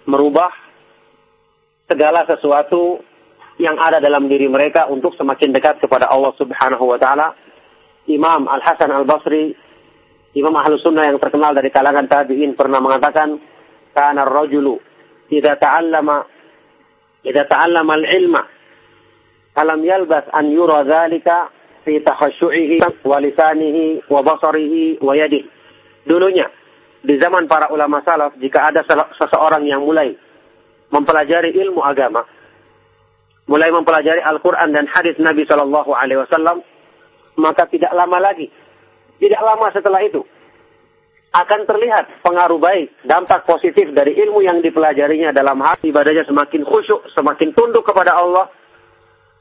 [0.08, 0.50] merubah
[1.92, 3.04] segala sesuatu
[3.60, 7.36] yang ada dalam diri mereka untuk semakin dekat kepada Allah Subhanahu wa taala.
[8.12, 9.56] Imam Al Hasan Al Basri,
[10.36, 13.36] Imam Ahlu Sunnah yang terkenal dari kalangan tabi'in pernah mengatakan,
[13.92, 14.80] "Kana ar-rajulu
[15.28, 16.24] idza ta'allama
[17.28, 18.42] idza ta'allama al-ilma
[19.52, 21.52] alam yalbas an yura dzalika
[21.84, 25.48] fi takhashu'ihi wa lisanihi wa basarihi wa yadihi."
[26.08, 26.48] Dulunya
[27.02, 28.86] di zaman para ulama salaf jika ada
[29.18, 30.16] seseorang yang mulai
[30.94, 32.24] mempelajari ilmu agama,
[33.50, 36.62] mulai mempelajari Al-Quran dan hadis Nabi Shallallahu Alaihi Wasallam,
[37.38, 38.50] maka tidak lama lagi,
[39.20, 40.24] tidak lama setelah itu
[41.32, 47.08] akan terlihat pengaruh baik, dampak positif dari ilmu yang dipelajarinya dalam hati ibadahnya semakin khusyuk,
[47.16, 48.52] semakin tunduk kepada Allah,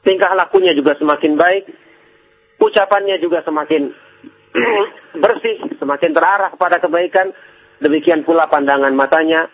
[0.07, 1.67] tingkah lakunya juga semakin baik,
[2.63, 3.91] ucapannya juga semakin
[5.23, 7.35] bersih, semakin terarah kepada kebaikan,
[7.83, 9.51] demikian pula pandangan matanya,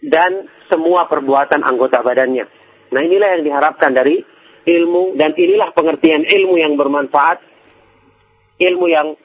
[0.00, 2.48] dan semua perbuatan anggota badannya.
[2.96, 4.24] Nah inilah yang diharapkan dari
[4.64, 7.40] ilmu dan inilah pengertian ilmu yang bermanfaat,
[8.60, 9.16] ilmu yang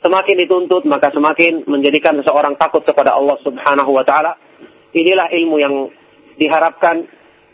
[0.00, 4.38] semakin dituntut maka semakin menjadikan seseorang takut kepada Allah Subhanahu wa taala.
[4.90, 5.74] Inilah ilmu yang
[6.40, 7.06] diharapkan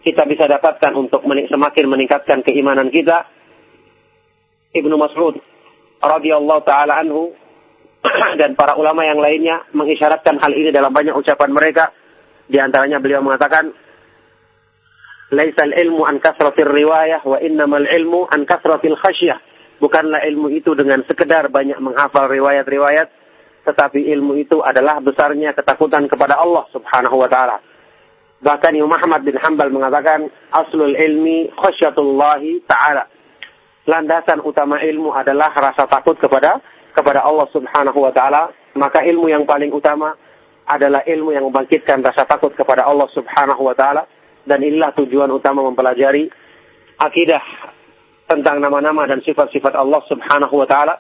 [0.06, 3.26] kita bisa dapatkan untuk semakin meningkatkan keimanan kita.
[4.76, 5.40] Ibnu Mas'ud
[6.00, 7.32] radhiyallahu taala anhu
[8.40, 11.90] dan para ulama yang lainnya mengisyaratkan hal ini dalam banyak ucapan mereka
[12.46, 13.74] di antaranya beliau mengatakan,
[15.35, 19.43] Laisal ilmu an kasratir riwayah wa innamal ilmu an kasratil khasyah.
[19.83, 23.11] Bukanlah ilmu itu dengan sekedar banyak menghafal riwayat-riwayat,
[23.66, 27.59] tetapi ilmu itu adalah besarnya ketakutan kepada Allah Subhanahu wa taala.
[28.39, 33.11] Bahkan Imam Muhammad bin Hambal mengatakan, aslul ilmi khasyatullahi ta'ala.
[33.91, 36.62] Landasan utama ilmu adalah rasa takut kepada
[36.95, 38.55] kepada Allah Subhanahu wa taala.
[38.79, 40.14] Maka ilmu yang paling utama
[40.70, 44.07] adalah ilmu yang membangkitkan rasa takut kepada Allah Subhanahu wa taala
[44.47, 46.30] dan inilah tujuan utama mempelajari
[46.97, 47.42] akidah
[48.26, 50.99] tentang nama-nama dan sifat-sifat Allah Subhanahu wa taala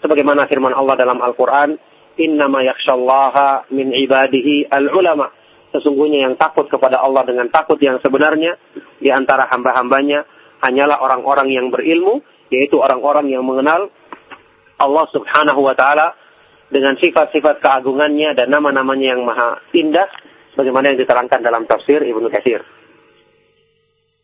[0.00, 1.76] sebagaimana firman Allah dalam Al-Qur'an
[2.16, 5.32] innama yakhshallaha min ibadihi al-ulama
[5.72, 8.56] sesungguhnya yang takut kepada Allah dengan takut yang sebenarnya
[9.00, 10.24] di antara hamba-hambanya
[10.64, 13.92] hanyalah orang-orang yang berilmu yaitu orang-orang yang mengenal
[14.76, 16.16] Allah Subhanahu wa taala
[16.68, 20.08] dengan sifat-sifat keagungannya dan nama-namanya yang maha indah
[20.52, 22.75] sebagaimana yang diterangkan dalam tafsir Ibnu Katsir.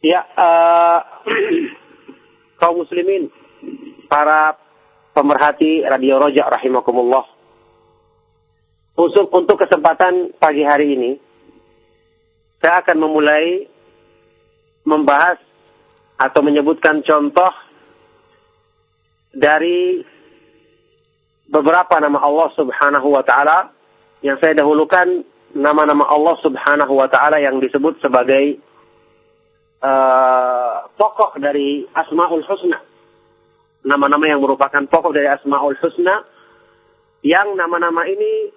[0.02, 0.98] Ya, uh,
[2.58, 3.30] kaum muslimin,
[4.10, 4.58] para
[5.14, 7.22] pemerhati Radio Rojak rahimakumullah.
[8.98, 11.12] Untuk, untuk kesempatan pagi hari ini,
[12.58, 13.70] saya akan memulai
[14.82, 15.38] membahas
[16.18, 17.54] atau menyebutkan contoh
[19.30, 20.02] dari
[21.46, 23.70] beberapa nama Allah Subhanahu wa taala
[24.18, 25.22] yang saya dahulukan
[25.54, 28.58] nama-nama Allah Subhanahu wa taala yang disebut sebagai
[29.82, 32.78] uh, pokok dari Asmaul Husna.
[33.82, 36.22] Nama-nama yang merupakan pokok dari Asmaul Husna
[37.22, 38.50] yang nama-nama ini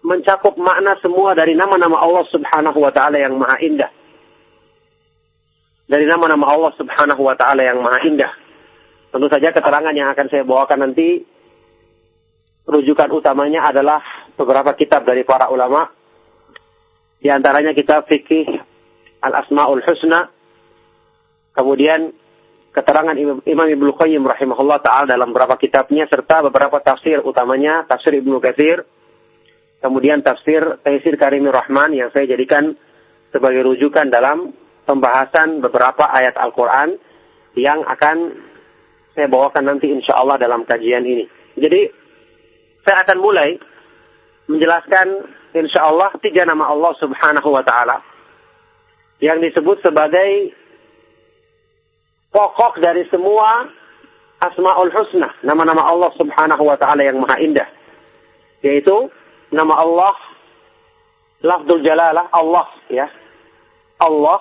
[0.00, 3.90] mencakup makna semua dari nama-nama Allah Subhanahu wa taala yang maha indah.
[5.90, 8.32] Dari nama-nama Allah Subhanahu wa taala yang maha indah.
[9.10, 11.26] Tentu saja keterangan yang akan saya bawakan nanti
[12.64, 14.00] rujukan utamanya adalah
[14.38, 15.90] beberapa kitab dari para ulama.
[17.20, 18.48] Di antaranya kitab fikih
[19.20, 20.39] Al-Asma'ul Husna.
[21.50, 22.14] Kemudian
[22.70, 28.38] keterangan Imam Ibnu Qayyim rahimahullah taala dalam beberapa kitabnya serta beberapa tafsir utamanya tafsir Ibnu
[28.38, 28.86] Katsir.
[29.80, 32.76] Kemudian tafsir Taisir Karimur Rahman yang saya jadikan
[33.32, 34.52] sebagai rujukan dalam
[34.84, 37.00] pembahasan beberapa ayat Al-Quran
[37.56, 38.16] yang akan
[39.16, 41.24] saya bawakan nanti insya Allah dalam kajian ini.
[41.56, 41.88] Jadi
[42.84, 43.56] saya akan mulai
[44.52, 45.06] menjelaskan
[45.56, 48.02] insya Allah tiga nama Allah subhanahu wa ta'ala
[49.20, 50.54] yang disebut sebagai
[52.30, 53.66] pokok dari semua
[54.40, 57.68] Asma'ul Husna, nama-nama Allah subhanahu wa ta'ala yang maha indah.
[58.64, 59.12] Yaitu
[59.52, 60.16] nama Allah,
[61.44, 63.06] lafzul jalalah, Allah ya.
[64.00, 64.40] Allah.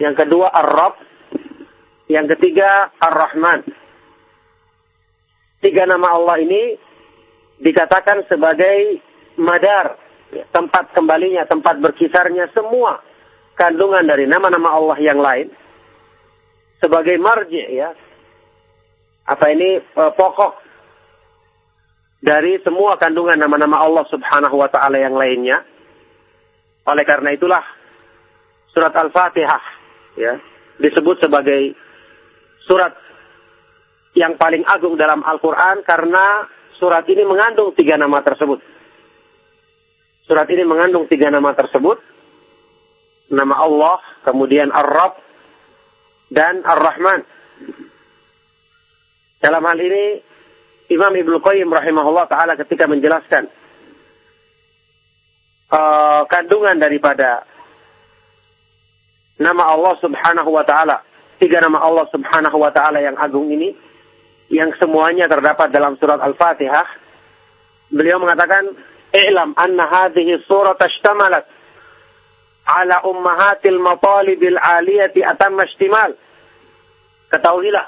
[0.00, 0.94] Yang kedua Ar-Rab.
[2.08, 3.68] Yang ketiga Ar-Rahman.
[5.60, 6.62] Tiga nama Allah ini
[7.60, 9.04] dikatakan sebagai
[9.36, 10.00] madar,
[10.32, 13.04] ya, tempat kembalinya, tempat berkisarnya semua
[13.54, 15.52] kandungan dari nama-nama Allah yang lain
[16.82, 17.94] sebagai marji ya.
[19.22, 20.52] Apa ini e, pokok
[22.18, 25.62] dari semua kandungan nama-nama Allah Subhanahu wa taala yang lainnya.
[26.90, 27.62] Oleh karena itulah
[28.74, 29.64] surat Al-Fatihah
[30.18, 30.34] ya
[30.82, 31.78] disebut sebagai
[32.66, 32.98] surat
[34.18, 36.50] yang paling agung dalam Al-Qur'an karena
[36.82, 38.58] surat ini mengandung tiga nama tersebut.
[40.26, 41.98] Surat ini mengandung tiga nama tersebut.
[43.32, 43.96] Nama Allah,
[44.28, 45.31] kemudian Ar-Rabb,
[46.32, 47.20] dan Ar-Rahman.
[49.42, 50.04] Dalam hal ini
[50.88, 53.52] Imam Ibnu Qayyim rahimahullah taala ketika menjelaskan
[55.68, 57.44] uh, kandungan daripada
[59.36, 61.04] nama Allah Subhanahu wa taala,
[61.36, 63.76] tiga nama Allah Subhanahu wa taala yang agung ini
[64.52, 66.86] yang semuanya terdapat dalam surat Al-Fatihah.
[67.92, 68.72] Beliau mengatakan,
[69.12, 71.44] "I'lam anna hadhihi surat ishtamalat
[72.66, 76.14] ala ummahatil matalibil aliyati atamma istimal.
[77.32, 77.86] Ketahuilah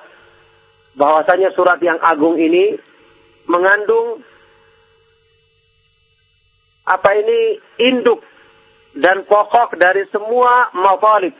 [0.96, 2.78] bahwasanya surat yang agung ini
[3.46, 4.24] mengandung
[6.84, 8.20] apa ini induk
[8.94, 11.34] dan pokok dari semua matalib.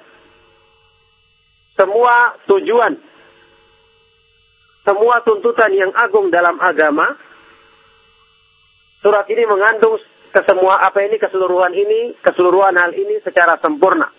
[1.75, 2.95] Semua tujuan.
[4.85, 7.17] Semua tuntutan yang agung dalam agama.
[9.01, 9.97] Surat ini mengandung
[10.35, 14.11] kesemua apa ini keseluruhan ini, keseluruhan hal ini secara sempurna.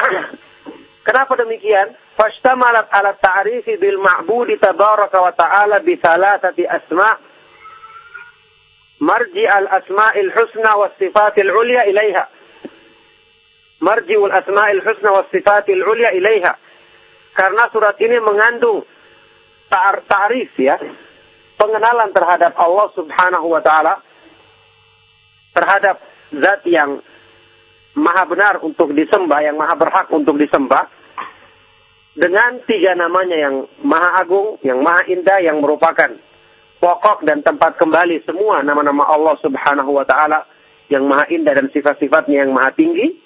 [1.06, 1.92] Kenapa demikian?
[2.16, 7.20] Fashtamalat ala ta'rifi bil ma'budi tabaraka wa ta'ala bi thalathati asma'
[9.04, 12.24] marji al asma'il husna wa sifatil ulya ilaiha.
[13.84, 16.56] Marji al asma'il husna wa sifatil ulya ilaiha.
[17.36, 18.86] Karena surat ini mengandung
[19.68, 20.78] ta'rif ya,
[21.64, 24.04] pengenalan terhadap Allah Subhanahu wa taala
[25.56, 25.96] terhadap
[26.28, 27.00] zat yang
[27.96, 30.92] maha benar untuk disembah, yang maha berhak untuk disembah
[32.12, 36.12] dengan tiga namanya yang maha agung, yang maha indah yang merupakan
[36.84, 40.44] pokok dan tempat kembali semua nama-nama Allah Subhanahu wa taala
[40.92, 43.16] yang maha indah dan sifat-sifatnya yang maha tinggi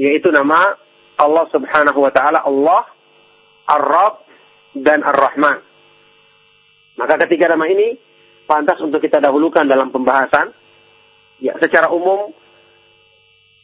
[0.00, 0.72] yaitu nama
[1.20, 2.88] Allah Subhanahu wa taala Allah
[3.68, 4.24] Ar-Rabb
[4.80, 5.71] dan Ar-Rahman.
[6.96, 7.96] Maka ketiga nama ini
[8.44, 10.52] pantas untuk kita dahulukan dalam pembahasan.
[11.40, 12.30] Ya, secara umum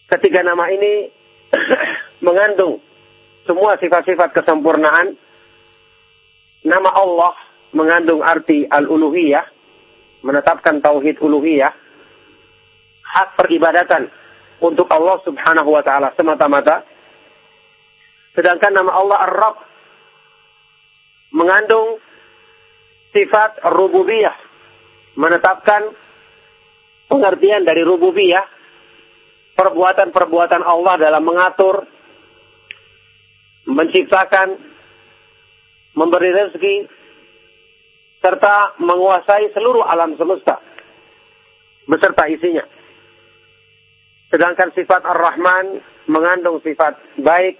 [0.08, 1.12] ketiga nama ini
[2.26, 2.80] mengandung
[3.44, 5.16] semua sifat-sifat kesempurnaan.
[6.64, 7.32] Nama Allah
[7.72, 9.46] mengandung arti al-uluhiyah,
[10.26, 11.72] menetapkan tauhid uluhiyah,
[13.04, 14.10] hak peribadatan
[14.58, 16.82] untuk Allah Subhanahu wa taala semata-mata.
[18.34, 19.56] Sedangkan nama Allah Ar-Rabb
[21.34, 22.02] mengandung
[23.18, 24.38] sifat rububiyah.
[25.18, 25.90] Menetapkan
[27.10, 28.46] pengertian dari rububiyah.
[29.58, 31.82] Perbuatan-perbuatan Allah dalam mengatur,
[33.66, 34.54] menciptakan,
[35.98, 36.86] memberi rezeki,
[38.22, 40.62] serta menguasai seluruh alam semesta
[41.90, 42.62] beserta isinya.
[44.30, 47.58] Sedangkan sifat Ar-Rahman mengandung sifat baik,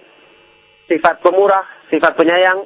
[0.87, 2.63] sifat pemurah, sifat penyayang,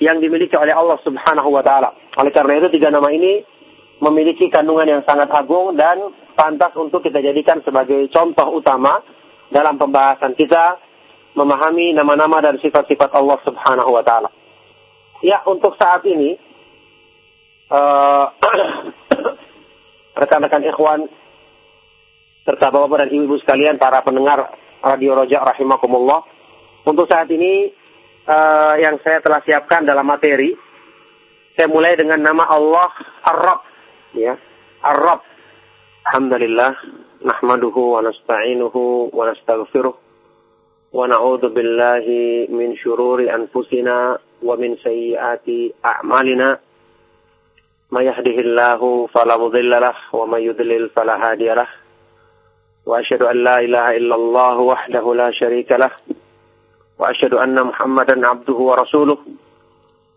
[0.00, 1.92] yang dimiliki oleh Allah Subhanahu wa taala.
[2.18, 3.44] Oleh karena itu tiga nama ini
[4.00, 9.04] memiliki kandungan yang sangat agung dan pantas untuk kita jadikan sebagai contoh utama
[9.52, 10.80] dalam pembahasan kita
[11.36, 14.30] memahami nama-nama dan sifat-sifat Allah Subhanahu wa taala.
[15.20, 16.34] Ya, untuk saat ini
[17.70, 18.26] uh,
[20.20, 21.00] rekan-rekan ikhwan
[22.42, 24.48] serta bapak-bapak dan ibu-ibu sekalian para pendengar
[24.80, 26.24] Radio Roja rahimakumullah.
[26.88, 27.68] Untuk saat ini
[28.24, 30.69] uh, yang saya telah siapkan dalam materi.
[31.60, 32.88] Saya mulai dengan nama Allah
[33.20, 33.60] Ar-Rabb.
[34.16, 34.32] Ya.
[34.80, 35.20] Ar-Rabb.
[36.08, 36.72] Alhamdulillah.
[37.20, 39.92] Nahmaduhu wa nasta'inuhu wa nastaghfiruh.
[40.88, 46.56] Wa na'udhu billahi min syururi anfusina wa min sayyiati a'malina.
[47.92, 48.80] ما يهده الله
[49.12, 51.68] فلا wa له ومن يضلل فلا هادي له
[52.88, 55.28] واشهد ان لا اله الا la وحده Wa
[57.12, 59.20] شريك anna Muhammadan abduhu wa rasuluh.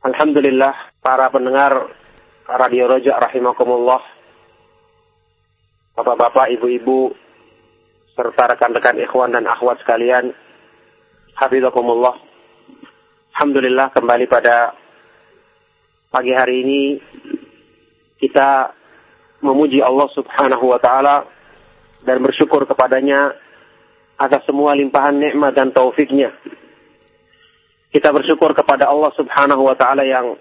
[0.00, 1.92] Alhamdulillah para pendengar
[2.48, 4.00] Radio Roja rahimakumullah
[5.92, 7.12] Bapak-bapak, ibu-ibu
[8.16, 10.32] serta rekan-rekan ikhwan dan akhwat sekalian
[11.36, 12.16] Habibakumullah
[13.36, 14.72] Alhamdulillah kembali pada
[16.08, 16.82] pagi hari ini
[18.24, 18.72] kita
[19.44, 21.28] memuji Allah Subhanahu wa taala
[22.08, 23.36] dan bersyukur kepadanya
[24.20, 26.32] atas semua limpahan nikmat dan taufiknya.
[27.90, 30.38] Kita bersyukur kepada Allah Subhanahu wa taala yang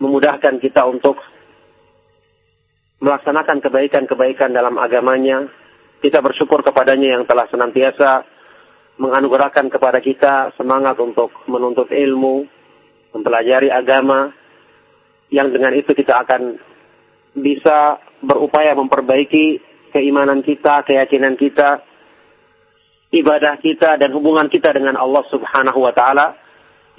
[0.00, 1.20] memudahkan kita untuk
[3.04, 5.52] melaksanakan kebaikan-kebaikan dalam agamanya.
[6.00, 8.24] Kita bersyukur kepadanya yang telah senantiasa
[8.96, 12.48] menganugerahkan kepada kita semangat untuk menuntut ilmu,
[13.12, 14.32] mempelajari agama,
[15.28, 16.56] yang dengan itu kita akan
[17.36, 19.60] bisa berupaya memperbaiki
[19.92, 21.84] keimanan kita, keyakinan kita,
[23.12, 26.47] ibadah kita dan hubungan kita dengan Allah Subhanahu wa taala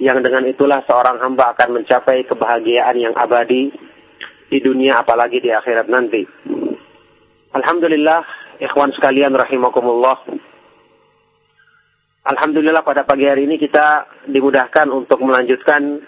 [0.00, 3.68] yang dengan itulah seorang hamba akan mencapai kebahagiaan yang abadi
[4.48, 6.24] di dunia apalagi di akhirat nanti.
[7.52, 8.24] Alhamdulillah,
[8.64, 10.24] ikhwan sekalian rahimakumullah.
[12.24, 16.00] Alhamdulillah pada pagi hari ini kita dimudahkan untuk melanjutkan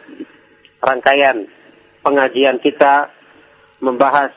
[0.80, 1.44] rangkaian
[2.00, 3.12] pengajian kita
[3.84, 4.32] membahas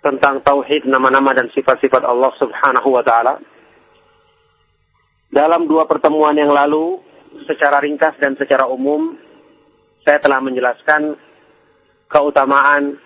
[0.00, 3.36] tentang tauhid nama-nama dan sifat-sifat Allah Subhanahu wa taala.
[5.28, 7.09] Dalam dua pertemuan yang lalu,
[7.46, 9.14] secara ringkas dan secara umum,
[10.02, 11.14] saya telah menjelaskan
[12.10, 12.98] keutamaan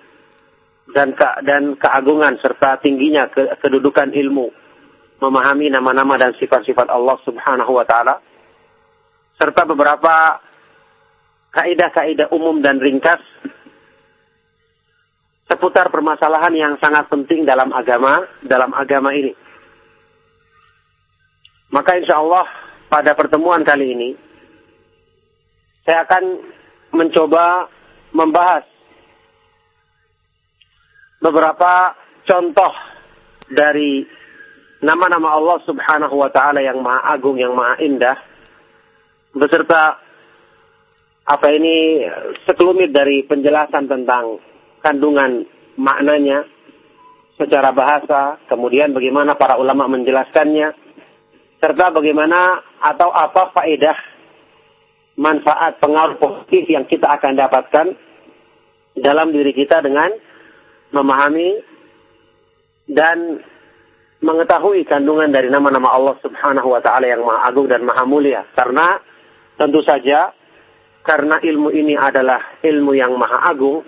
[0.93, 4.53] dan ke, dan keagungan serta tingginya ke, kedudukan ilmu
[5.20, 8.20] memahami nama-nama dan sifat-sifat Allah Subhanahu wa taala
[9.41, 10.41] serta beberapa
[11.55, 13.22] kaidah-kaidah umum dan ringkas
[15.49, 19.33] seputar permasalahan yang sangat penting dalam agama, dalam agama ini.
[21.70, 22.47] Maka insya Allah
[22.95, 24.11] pada pertemuan kali ini,
[25.82, 26.24] saya akan
[26.95, 27.66] mencoba
[28.14, 28.62] membahas
[31.18, 32.70] beberapa contoh
[33.51, 34.07] dari
[34.78, 38.14] nama-nama Allah subhanahu wa ta'ala yang maha agung, yang maha indah,
[39.34, 39.99] beserta
[41.26, 42.07] apa ini
[42.47, 44.38] sekelumit dari penjelasan tentang
[44.86, 45.42] kandungan
[45.74, 46.47] maknanya
[47.34, 50.84] secara bahasa, kemudian bagaimana para ulama menjelaskannya,
[51.65, 53.97] serta bagaimana atau apa faedah
[55.17, 57.87] manfaat pengaruh positif yang kita akan dapatkan
[59.01, 60.12] dalam diri kita dengan
[60.93, 61.65] memahami
[62.85, 63.41] dan
[64.21, 68.45] mengetahui kandungan dari nama-nama Allah Subhanahu wa taala yang Maha Agung dan Maha Mulia.
[68.53, 69.01] Karena
[69.57, 70.37] tentu saja
[71.01, 73.81] karena ilmu ini adalah ilmu yang Maha Agung,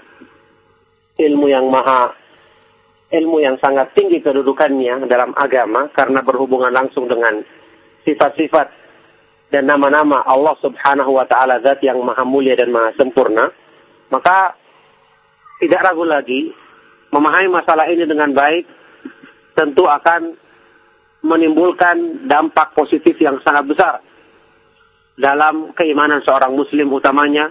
[1.20, 2.24] ilmu yang maha
[3.06, 7.38] ilmu yang sangat tinggi kedudukannya dalam agama karena berhubungan langsung dengan
[8.06, 8.66] sifat-sifat
[9.50, 13.50] dan nama-nama Allah Subhanahu wa taala zat yang maha mulia dan maha sempurna
[14.10, 14.54] maka
[15.58, 16.54] tidak ragu lagi
[17.10, 18.64] memahami masalah ini dengan baik
[19.58, 20.36] tentu akan
[21.26, 23.94] menimbulkan dampak positif yang sangat besar
[25.16, 27.50] dalam keimanan seorang muslim utamanya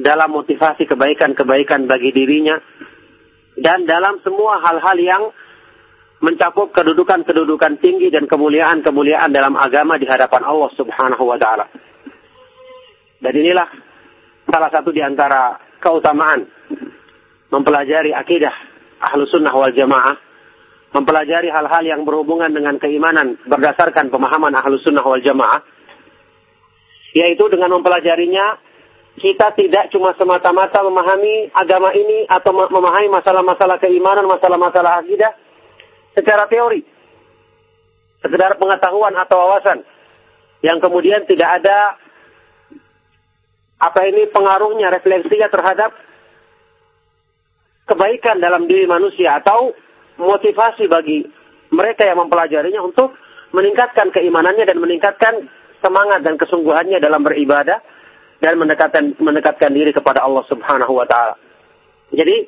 [0.00, 2.56] dalam motivasi kebaikan-kebaikan bagi dirinya
[3.60, 5.22] dan dalam semua hal-hal yang
[6.22, 11.66] mencakup kedudukan-kedudukan tinggi dan kemuliaan-kemuliaan dalam agama di hadapan Allah Subhanahu wa taala.
[13.18, 13.68] Dan inilah
[14.46, 16.46] salah satu di antara keutamaan
[17.50, 18.54] mempelajari akidah
[19.02, 20.14] ahlu sunnah wal jamaah,
[20.94, 25.66] mempelajari hal-hal yang berhubungan dengan keimanan berdasarkan pemahaman ahlu sunnah wal jamaah,
[27.18, 28.62] yaitu dengan mempelajarinya
[29.18, 35.34] kita tidak cuma semata-mata memahami agama ini atau memahami masalah-masalah keimanan, masalah-masalah akidah
[36.16, 36.82] secara teori.
[38.22, 39.82] sekedar pengetahuan atau wawasan
[40.62, 41.98] yang kemudian tidak ada
[43.82, 45.90] apa ini pengaruhnya, refleksinya terhadap
[47.90, 49.74] kebaikan dalam diri manusia atau
[50.22, 51.26] motivasi bagi
[51.74, 53.10] mereka yang mempelajarinya untuk
[53.50, 55.50] meningkatkan keimanannya dan meningkatkan
[55.82, 57.82] semangat dan kesungguhannya dalam beribadah
[58.38, 61.34] dan mendekatkan mendekatkan diri kepada Allah Subhanahu wa taala.
[62.14, 62.46] Jadi,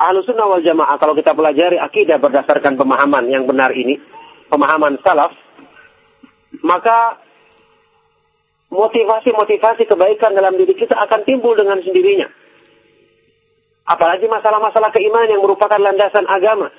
[0.00, 4.00] Ahlus Sunnah wal Jamaah kalau kita pelajari akidah berdasarkan pemahaman yang benar ini,
[4.48, 5.36] pemahaman salaf,
[6.64, 7.20] maka
[8.72, 12.32] motivasi-motivasi kebaikan dalam diri kita akan timbul dengan sendirinya.
[13.84, 16.72] Apalagi masalah-masalah keimanan yang merupakan landasan agama.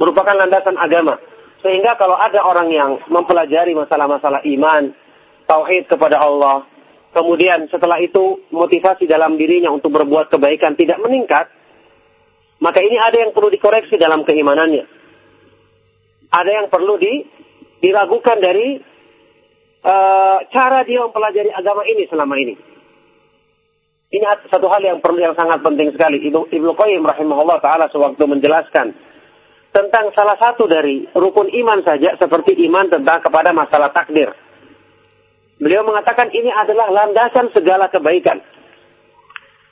[0.00, 1.20] Merupakan landasan agama.
[1.60, 4.90] Sehingga kalau ada orang yang mempelajari masalah-masalah iman,
[5.44, 6.64] tauhid kepada Allah,
[7.12, 11.52] kemudian setelah itu motivasi dalam dirinya untuk berbuat kebaikan tidak meningkat,
[12.60, 14.84] maka ini ada yang perlu dikoreksi dalam keimanannya.
[16.32, 17.22] Ada yang perlu di,
[17.84, 18.80] diragukan dari
[19.84, 22.54] uh, cara dia mempelajari agama ini selama ini.
[24.06, 26.22] Ini satu hal yang perlu yang sangat penting sekali.
[26.22, 28.94] Ibnu Ibnu Qayyim rahimahullah taala sewaktu menjelaskan
[29.74, 34.32] tentang salah satu dari rukun iman saja seperti iman tentang kepada masalah takdir.
[35.60, 38.40] Beliau mengatakan ini adalah landasan segala kebaikan.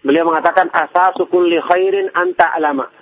[0.05, 2.93] Beliau mengatakan asasu kulli khairin anta alama.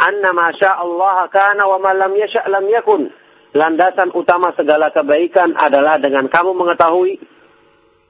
[0.00, 3.10] Anna ma Allah kana wa ma lam yasha' lam yakun
[3.52, 7.18] landasan utama segala kebaikan adalah dengan kamu mengetahui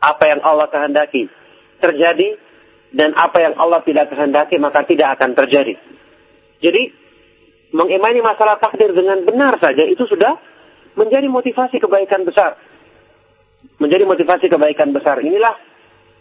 [0.01, 1.33] apa yang Allah kehendaki
[1.81, 2.37] terjadi
[2.93, 5.75] dan apa yang Allah tidak kehendaki maka tidak akan terjadi.
[6.61, 6.83] Jadi
[7.73, 10.37] mengimani masalah takdir dengan benar saja itu sudah
[11.01, 12.61] menjadi motivasi kebaikan besar.
[13.81, 15.25] Menjadi motivasi kebaikan besar.
[15.25, 15.70] Inilah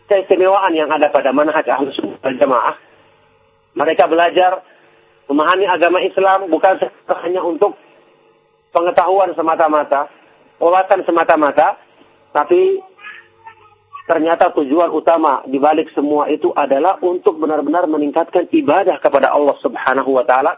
[0.10, 2.76] keistimewaan yang ada pada manhaj ahlus sunnah jamaah.
[3.78, 4.66] Mereka belajar
[5.30, 6.82] memahami agama Islam bukan
[7.22, 7.78] hanya untuk
[8.74, 10.10] pengetahuan semata-mata,
[10.58, 11.78] wawasan semata-mata,
[12.34, 12.82] tapi
[14.10, 20.18] ternyata tujuan utama di balik semua itu adalah untuk benar-benar meningkatkan ibadah kepada Allah Subhanahu
[20.18, 20.58] wa taala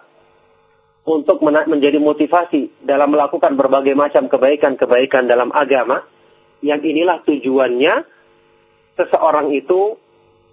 [1.04, 6.08] untuk menjadi motivasi dalam melakukan berbagai macam kebaikan-kebaikan dalam agama
[6.64, 8.21] yang inilah tujuannya
[9.02, 9.98] seseorang itu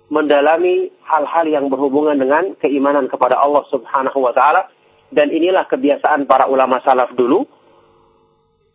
[0.09, 4.73] mendalami hal-hal yang berhubungan dengan keimanan kepada Allah Subhanahu wa taala
[5.13, 7.45] dan inilah kebiasaan para ulama salaf dulu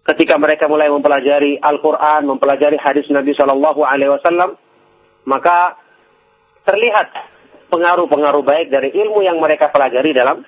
[0.03, 4.59] ketika mereka mulai mempelajari Al-Qur'an, mempelajari hadis Nabi Shallallahu alaihi wasallam,
[5.23, 5.79] maka
[6.67, 7.09] terlihat
[7.71, 10.43] pengaruh-pengaruh baik dari ilmu yang mereka pelajari dalam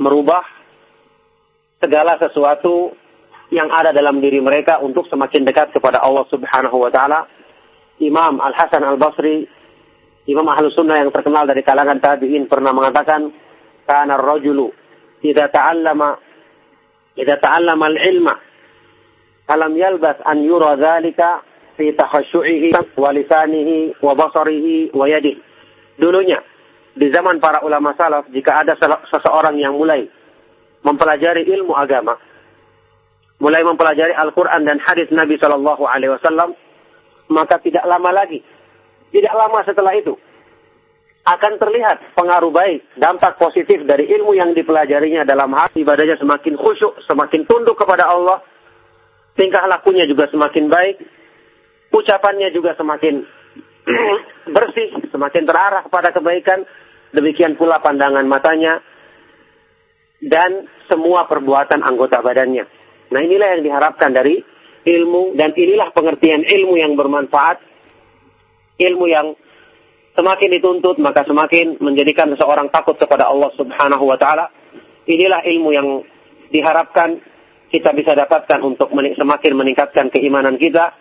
[0.00, 0.42] merubah
[1.78, 2.96] segala sesuatu
[3.52, 7.30] yang ada dalam diri mereka untuk semakin dekat kepada Allah Subhanahu wa taala.
[8.02, 9.48] Imam Al-Hasan Al-Basri,
[10.26, 13.30] Imam Ahlus Sunnah yang terkenal dari kalangan tabi'in pernah mengatakan,
[13.86, 14.74] karena rojulu
[15.22, 16.18] tidak ta'allama
[17.16, 18.34] tidak ta'allama al-ilma
[19.46, 21.40] alam yalbas an yura dzalika
[21.78, 25.40] fi takhashu'ihi wa lisanihi wa basarihi wa yadihi.
[25.96, 26.42] Dulunya
[26.98, 28.74] di zaman para ulama salaf jika ada
[29.08, 30.10] seseorang yang mulai
[30.82, 32.18] mempelajari ilmu agama,
[33.38, 36.58] mulai mempelajari Al-Qur'an dan hadis Nabi Shallallahu alaihi wasallam,
[37.32, 38.42] maka tidak lama lagi
[39.10, 40.14] tidak lama setelah itu
[41.26, 47.02] akan terlihat pengaruh baik, dampak positif dari ilmu yang dipelajarinya dalam hati ibadahnya semakin khusyuk,
[47.02, 48.46] semakin tunduk kepada Allah,
[49.34, 51.02] tingkah lakunya juga semakin baik,
[51.90, 53.26] ucapannya juga semakin
[54.54, 56.62] bersih, semakin terarah kepada kebaikan,
[57.10, 58.78] demikian pula pandangan matanya,
[60.22, 62.70] dan semua perbuatan anggota badannya.
[63.10, 64.46] Nah inilah yang diharapkan dari
[64.86, 67.58] ilmu, dan inilah pengertian ilmu yang bermanfaat,
[68.78, 69.34] ilmu yang
[70.16, 74.48] semakin dituntut maka semakin menjadikan seseorang takut kepada Allah Subhanahu wa taala.
[75.06, 75.88] Inilah ilmu yang
[76.50, 77.20] diharapkan
[77.70, 80.96] kita bisa dapatkan untuk semakin meningkatkan keimanan kita.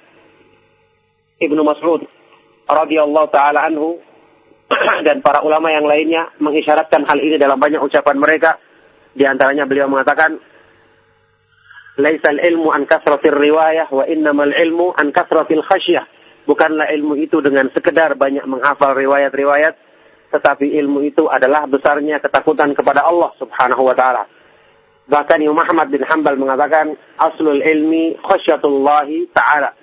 [1.40, 2.06] Ibnu Mas'ud
[2.66, 4.02] radhiyallahu taala anhu
[5.08, 8.58] dan para ulama yang lainnya mengisyaratkan hal ini dalam banyak ucapan mereka.
[9.16, 10.36] Di antaranya beliau mengatakan,
[11.96, 16.06] "Laisal ilmu an kasratir riwayah wa innamal ilmu an kasratil khasyah."
[16.46, 19.74] Bukanlah ilmu itu dengan sekedar banyak menghafal riwayat-riwayat,
[20.30, 24.30] tetapi ilmu itu adalah besarnya ketakutan kepada Allah Subhanahu wa taala.
[25.10, 29.74] Bahkan Imam Muhammad bin Hambal mengatakan aslul ilmi khasyatullahi taala.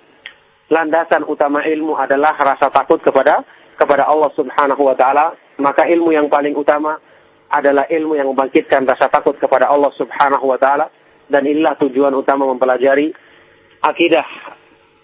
[0.70, 3.42] Landasan utama ilmu adalah rasa takut kepada
[3.74, 6.94] kepada Allah Subhanahu wa taala, maka ilmu yang paling utama
[7.50, 10.86] adalah ilmu yang membangkitkan rasa takut kepada Allah Subhanahu wa taala
[11.28, 13.12] dan inilah tujuan utama mempelajari
[13.82, 14.26] akidah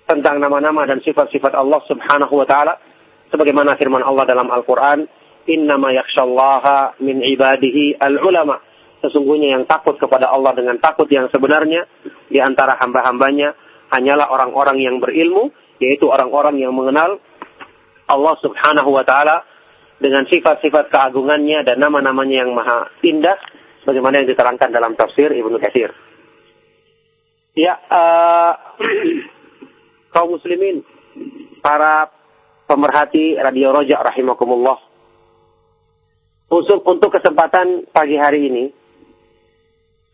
[0.09, 2.81] tentang nama-nama dan sifat-sifat Allah Subhanahu wa taala
[3.29, 5.05] sebagaimana firman Allah dalam Al-Qur'an
[5.49, 11.87] innama yakhshallaha min ibadihi al-ulama Sesungguhnya yang takut kepada Allah dengan takut yang sebenarnya
[12.27, 13.55] di antara hamba-hambanya
[13.95, 17.23] hanyalah orang-orang yang berilmu, yaitu orang-orang yang mengenal
[18.11, 19.47] Allah Subhanahu wa taala
[20.03, 23.39] dengan sifat-sifat keagungannya dan nama-namanya yang maha indah
[23.87, 25.95] sebagaimana yang diterangkan dalam tafsir Ibnu Katsir.
[27.59, 28.55] Ya, uh,
[30.15, 30.87] kaum muslimin,
[31.59, 32.07] para
[32.71, 34.79] pemerhati Radio Roja rahimakumullah.
[36.55, 38.65] Untuk, untuk kesempatan pagi hari ini,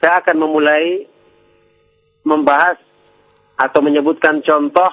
[0.01, 1.05] saya akan memulai
[2.25, 2.81] membahas
[3.61, 4.89] atau menyebutkan contoh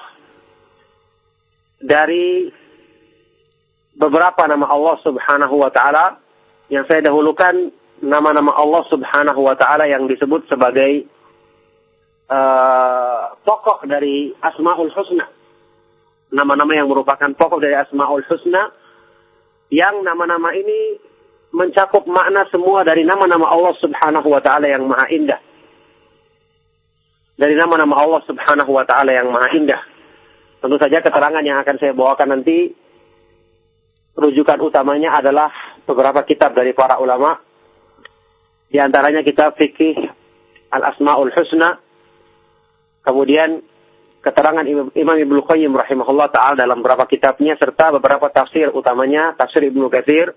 [1.80, 2.52] dari
[3.96, 6.20] beberapa nama Allah Subhanahu wa taala
[6.68, 7.72] yang saya dahulukan
[8.04, 11.08] nama-nama Allah Subhanahu wa taala yang disebut sebagai
[13.42, 15.26] pokok dari Asmaul Husna.
[16.32, 18.72] Nama-nama yang merupakan pokok dari Asmaul Husna
[19.72, 21.00] yang nama-nama ini
[21.52, 25.40] mencakup makna semua dari nama-nama Allah Subhanahu wa taala yang maha indah.
[27.36, 29.80] Dari nama-nama Allah Subhanahu wa taala yang maha indah.
[30.60, 32.72] Tentu saja keterangan yang akan saya bawakan nanti
[34.16, 35.50] rujukan utamanya adalah
[35.84, 37.40] beberapa kitab dari para ulama.
[38.72, 39.96] Di antaranya kitab fikih
[40.72, 41.91] Al-Asmaul Husna.
[43.02, 43.62] Kemudian
[44.22, 44.62] keterangan
[44.94, 50.30] Imam Ibnu Qayyim rahimahullah taala dalam beberapa kitabnya serta beberapa tafsir utamanya tafsir Ibnu Katsir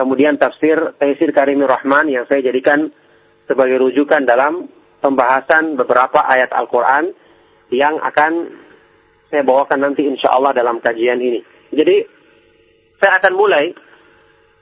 [0.00, 2.88] kemudian tafsir Taisir Karimir Rahman yang saya jadikan
[3.44, 4.72] sebagai rujukan dalam
[5.04, 7.12] pembahasan beberapa ayat Al-Quran
[7.74, 8.56] yang akan
[9.28, 11.44] saya bawakan nanti insya Allah dalam kajian ini.
[11.68, 12.00] Jadi
[12.96, 13.76] saya akan mulai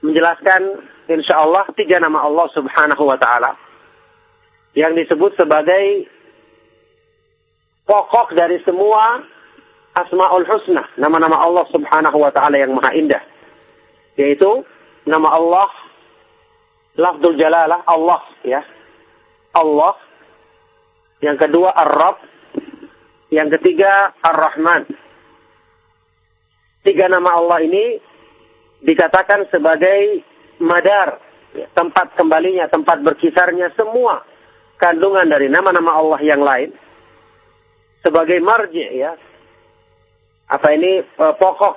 [0.03, 0.61] menjelaskan
[1.07, 3.55] insya Allah tiga nama Allah subhanahu wa ta'ala
[4.75, 6.05] yang disebut sebagai
[7.87, 9.23] pokok dari semua
[9.97, 13.23] Asma'ul Husna, nama-nama Allah subhanahu wa ta'ala yang maha indah.
[14.13, 14.61] Yaitu
[15.09, 15.69] nama Allah
[16.93, 18.61] lafzul jalalah Allah ya.
[19.57, 19.97] Allah.
[21.17, 22.21] Yang kedua Ar-Rabb.
[23.33, 24.85] Yang ketiga Ar-Rahman.
[26.85, 27.97] Tiga nama Allah ini
[28.85, 30.21] dikatakan sebagai
[30.61, 31.17] madar,
[31.57, 34.21] ya, tempat kembalinya, tempat berkisarnya semua
[34.77, 36.69] kandungan dari nama-nama Allah yang lain
[38.01, 39.13] sebagai marji ya.
[40.47, 41.75] Apa ini eh, pokok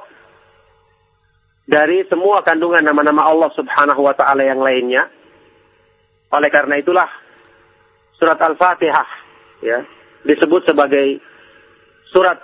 [1.67, 5.07] dari semua kandungan nama-nama Allah Subhanahu wa taala yang lainnya.
[6.31, 7.11] Oleh karena itulah
[8.15, 9.09] surat Al-Fatihah
[9.67, 9.83] ya
[10.23, 11.19] disebut sebagai
[12.13, 12.39] surat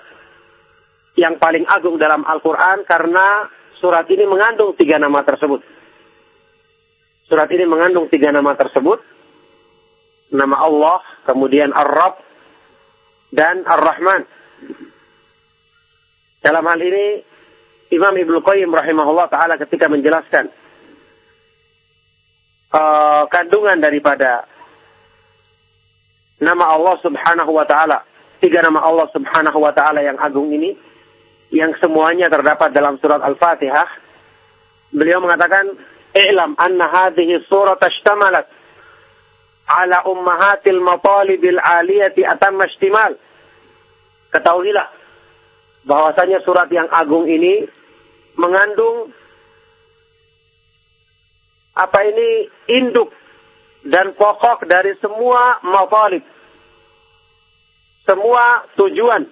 [1.17, 3.49] yang paling agung dalam Al-Qur'an karena
[3.81, 5.65] surat ini mengandung tiga nama tersebut.
[7.27, 9.03] Surat ini mengandung tiga nama tersebut.
[10.27, 12.19] Nama Allah, kemudian Ar-Rabb
[13.33, 14.23] dan Ar-Rahman.
[16.43, 17.07] Dalam hal ini
[17.91, 20.51] Imam Ibnu Qayyim rahimahullah taala ketika menjelaskan
[22.75, 24.47] uh, kandungan daripada
[26.43, 28.03] nama Allah Subhanahu wa taala,
[28.43, 30.75] tiga nama Allah Subhanahu wa taala yang agung ini
[31.51, 33.87] yang semuanya terdapat dalam surat Al-Fatihah.
[34.91, 35.79] Beliau mengatakan,
[36.15, 38.56] "I'lam anna hadhihi surat ishtamalat
[39.67, 43.19] ala ummahatil matalibil aliyati atamma ishtimal."
[44.31, 44.89] Ketahuilah
[45.87, 47.67] bahwasanya surat yang agung ini
[48.37, 49.15] mengandung
[51.77, 53.13] apa ini induk
[53.87, 56.25] dan pokok dari semua matalib.
[58.07, 59.29] Semua tujuan.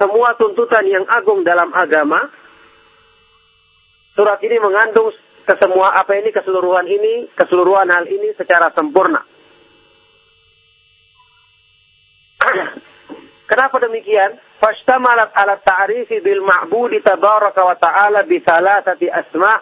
[0.00, 2.30] Semua tuntutan yang agung dalam agama.
[4.16, 5.12] Surat ini mengandung
[5.50, 9.18] kesemua apa ini keseluruhan ini, keseluruhan hal ini secara sempurna.
[13.50, 14.38] Kenapa demikian?
[14.62, 19.58] Fashtamalat ala ta'rifi bil ma'budi tabaraka wa ta'ala bi thalathati asma'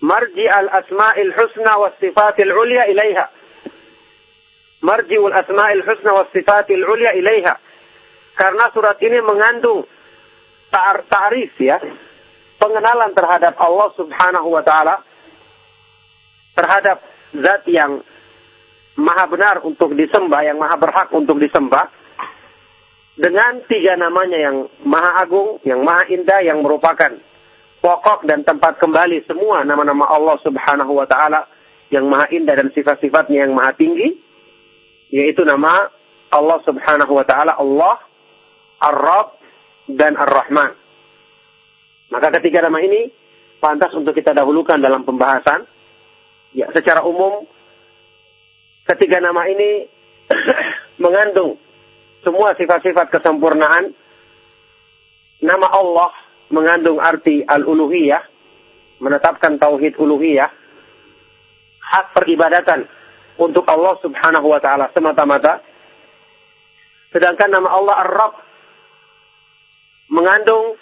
[0.00, 3.28] marji al asma'il husna wa sifatil ulya ilaiha.
[4.88, 7.60] Marji al asma'il husna wa sifatil ulya ilaiha.
[8.40, 9.84] Karena surat ini mengandung
[10.72, 11.76] ta'rif ya,
[12.58, 15.00] pengenalan terhadap Allah Subhanahu wa taala
[16.58, 16.98] terhadap
[17.38, 18.02] zat yang
[18.98, 21.86] maha benar untuk disembah, yang maha berhak untuk disembah,
[23.14, 27.14] dengan tiga namanya yang maha agung, yang maha indah, yang merupakan
[27.78, 31.46] pokok dan tempat kembali semua nama-nama Allah subhanahu wa ta'ala
[31.94, 34.18] yang maha indah dan sifat-sifatnya yang maha tinggi,
[35.14, 35.88] yaitu nama
[36.34, 37.96] Allah subhanahu wa ta'ala Allah,
[38.82, 39.28] Ar-Rab,
[39.94, 40.87] dan Ar-Rahman.
[42.08, 43.12] Maka ketiga nama ini
[43.60, 45.68] pantas untuk kita dahulukan dalam pembahasan.
[46.56, 47.44] Ya, secara umum
[48.88, 49.84] ketiga nama ini
[51.04, 51.60] mengandung
[52.24, 53.92] semua sifat-sifat kesempurnaan.
[55.38, 56.10] Nama Allah
[56.50, 58.24] mengandung arti al-uluhiyah,
[58.98, 60.50] menetapkan tauhid uluhiyah,
[61.78, 62.88] hak peribadatan
[63.38, 65.62] untuk Allah Subhanahu wa taala semata-mata.
[67.14, 68.34] Sedangkan nama Allah Ar-Rabb
[70.10, 70.76] mengandung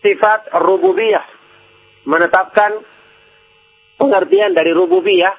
[0.00, 1.24] sifat rububiyah,
[2.08, 2.80] menetapkan
[4.00, 5.36] pengertian dari rububiyah,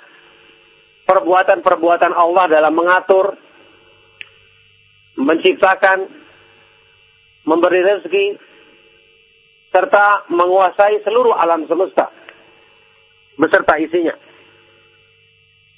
[1.05, 3.36] perbuatan-perbuatan Allah dalam mengatur,
[5.18, 6.07] menciptakan,
[7.45, 8.26] memberi rezeki,
[9.72, 12.12] serta menguasai seluruh alam semesta
[13.39, 14.14] beserta isinya.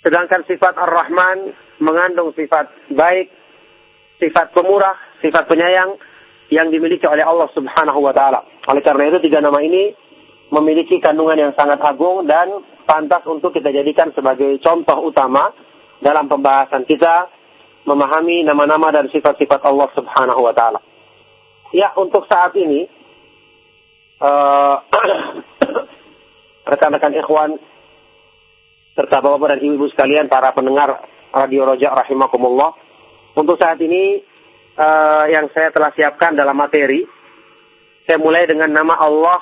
[0.04, 3.32] Sedangkan sifat Ar-Rahman mengandung sifat baik,
[4.20, 5.96] sifat pemurah, sifat penyayang
[6.52, 8.44] yang dimiliki oleh Allah Subhanahu wa taala.
[8.70, 9.92] Oleh karena itu tiga nama ini
[10.54, 15.52] memiliki kandungan yang sangat agung dan pantas untuk kita jadikan sebagai contoh utama
[16.00, 17.28] dalam pembahasan kita
[17.84, 20.80] memahami nama-nama dan sifat-sifat Allah Subhanahu wa taala.
[21.74, 22.86] Ya, untuk saat ini
[24.22, 24.76] uh,
[26.72, 27.58] rekan-rekan ikhwan
[28.94, 31.02] serta bapak-bapak dan ibu-ibu sekalian para pendengar
[31.34, 32.78] Radio Rojak rahimakumullah.
[33.34, 34.22] Untuk saat ini
[34.78, 37.02] uh, yang saya telah siapkan dalam materi
[38.04, 39.40] saya mulai dengan nama Allah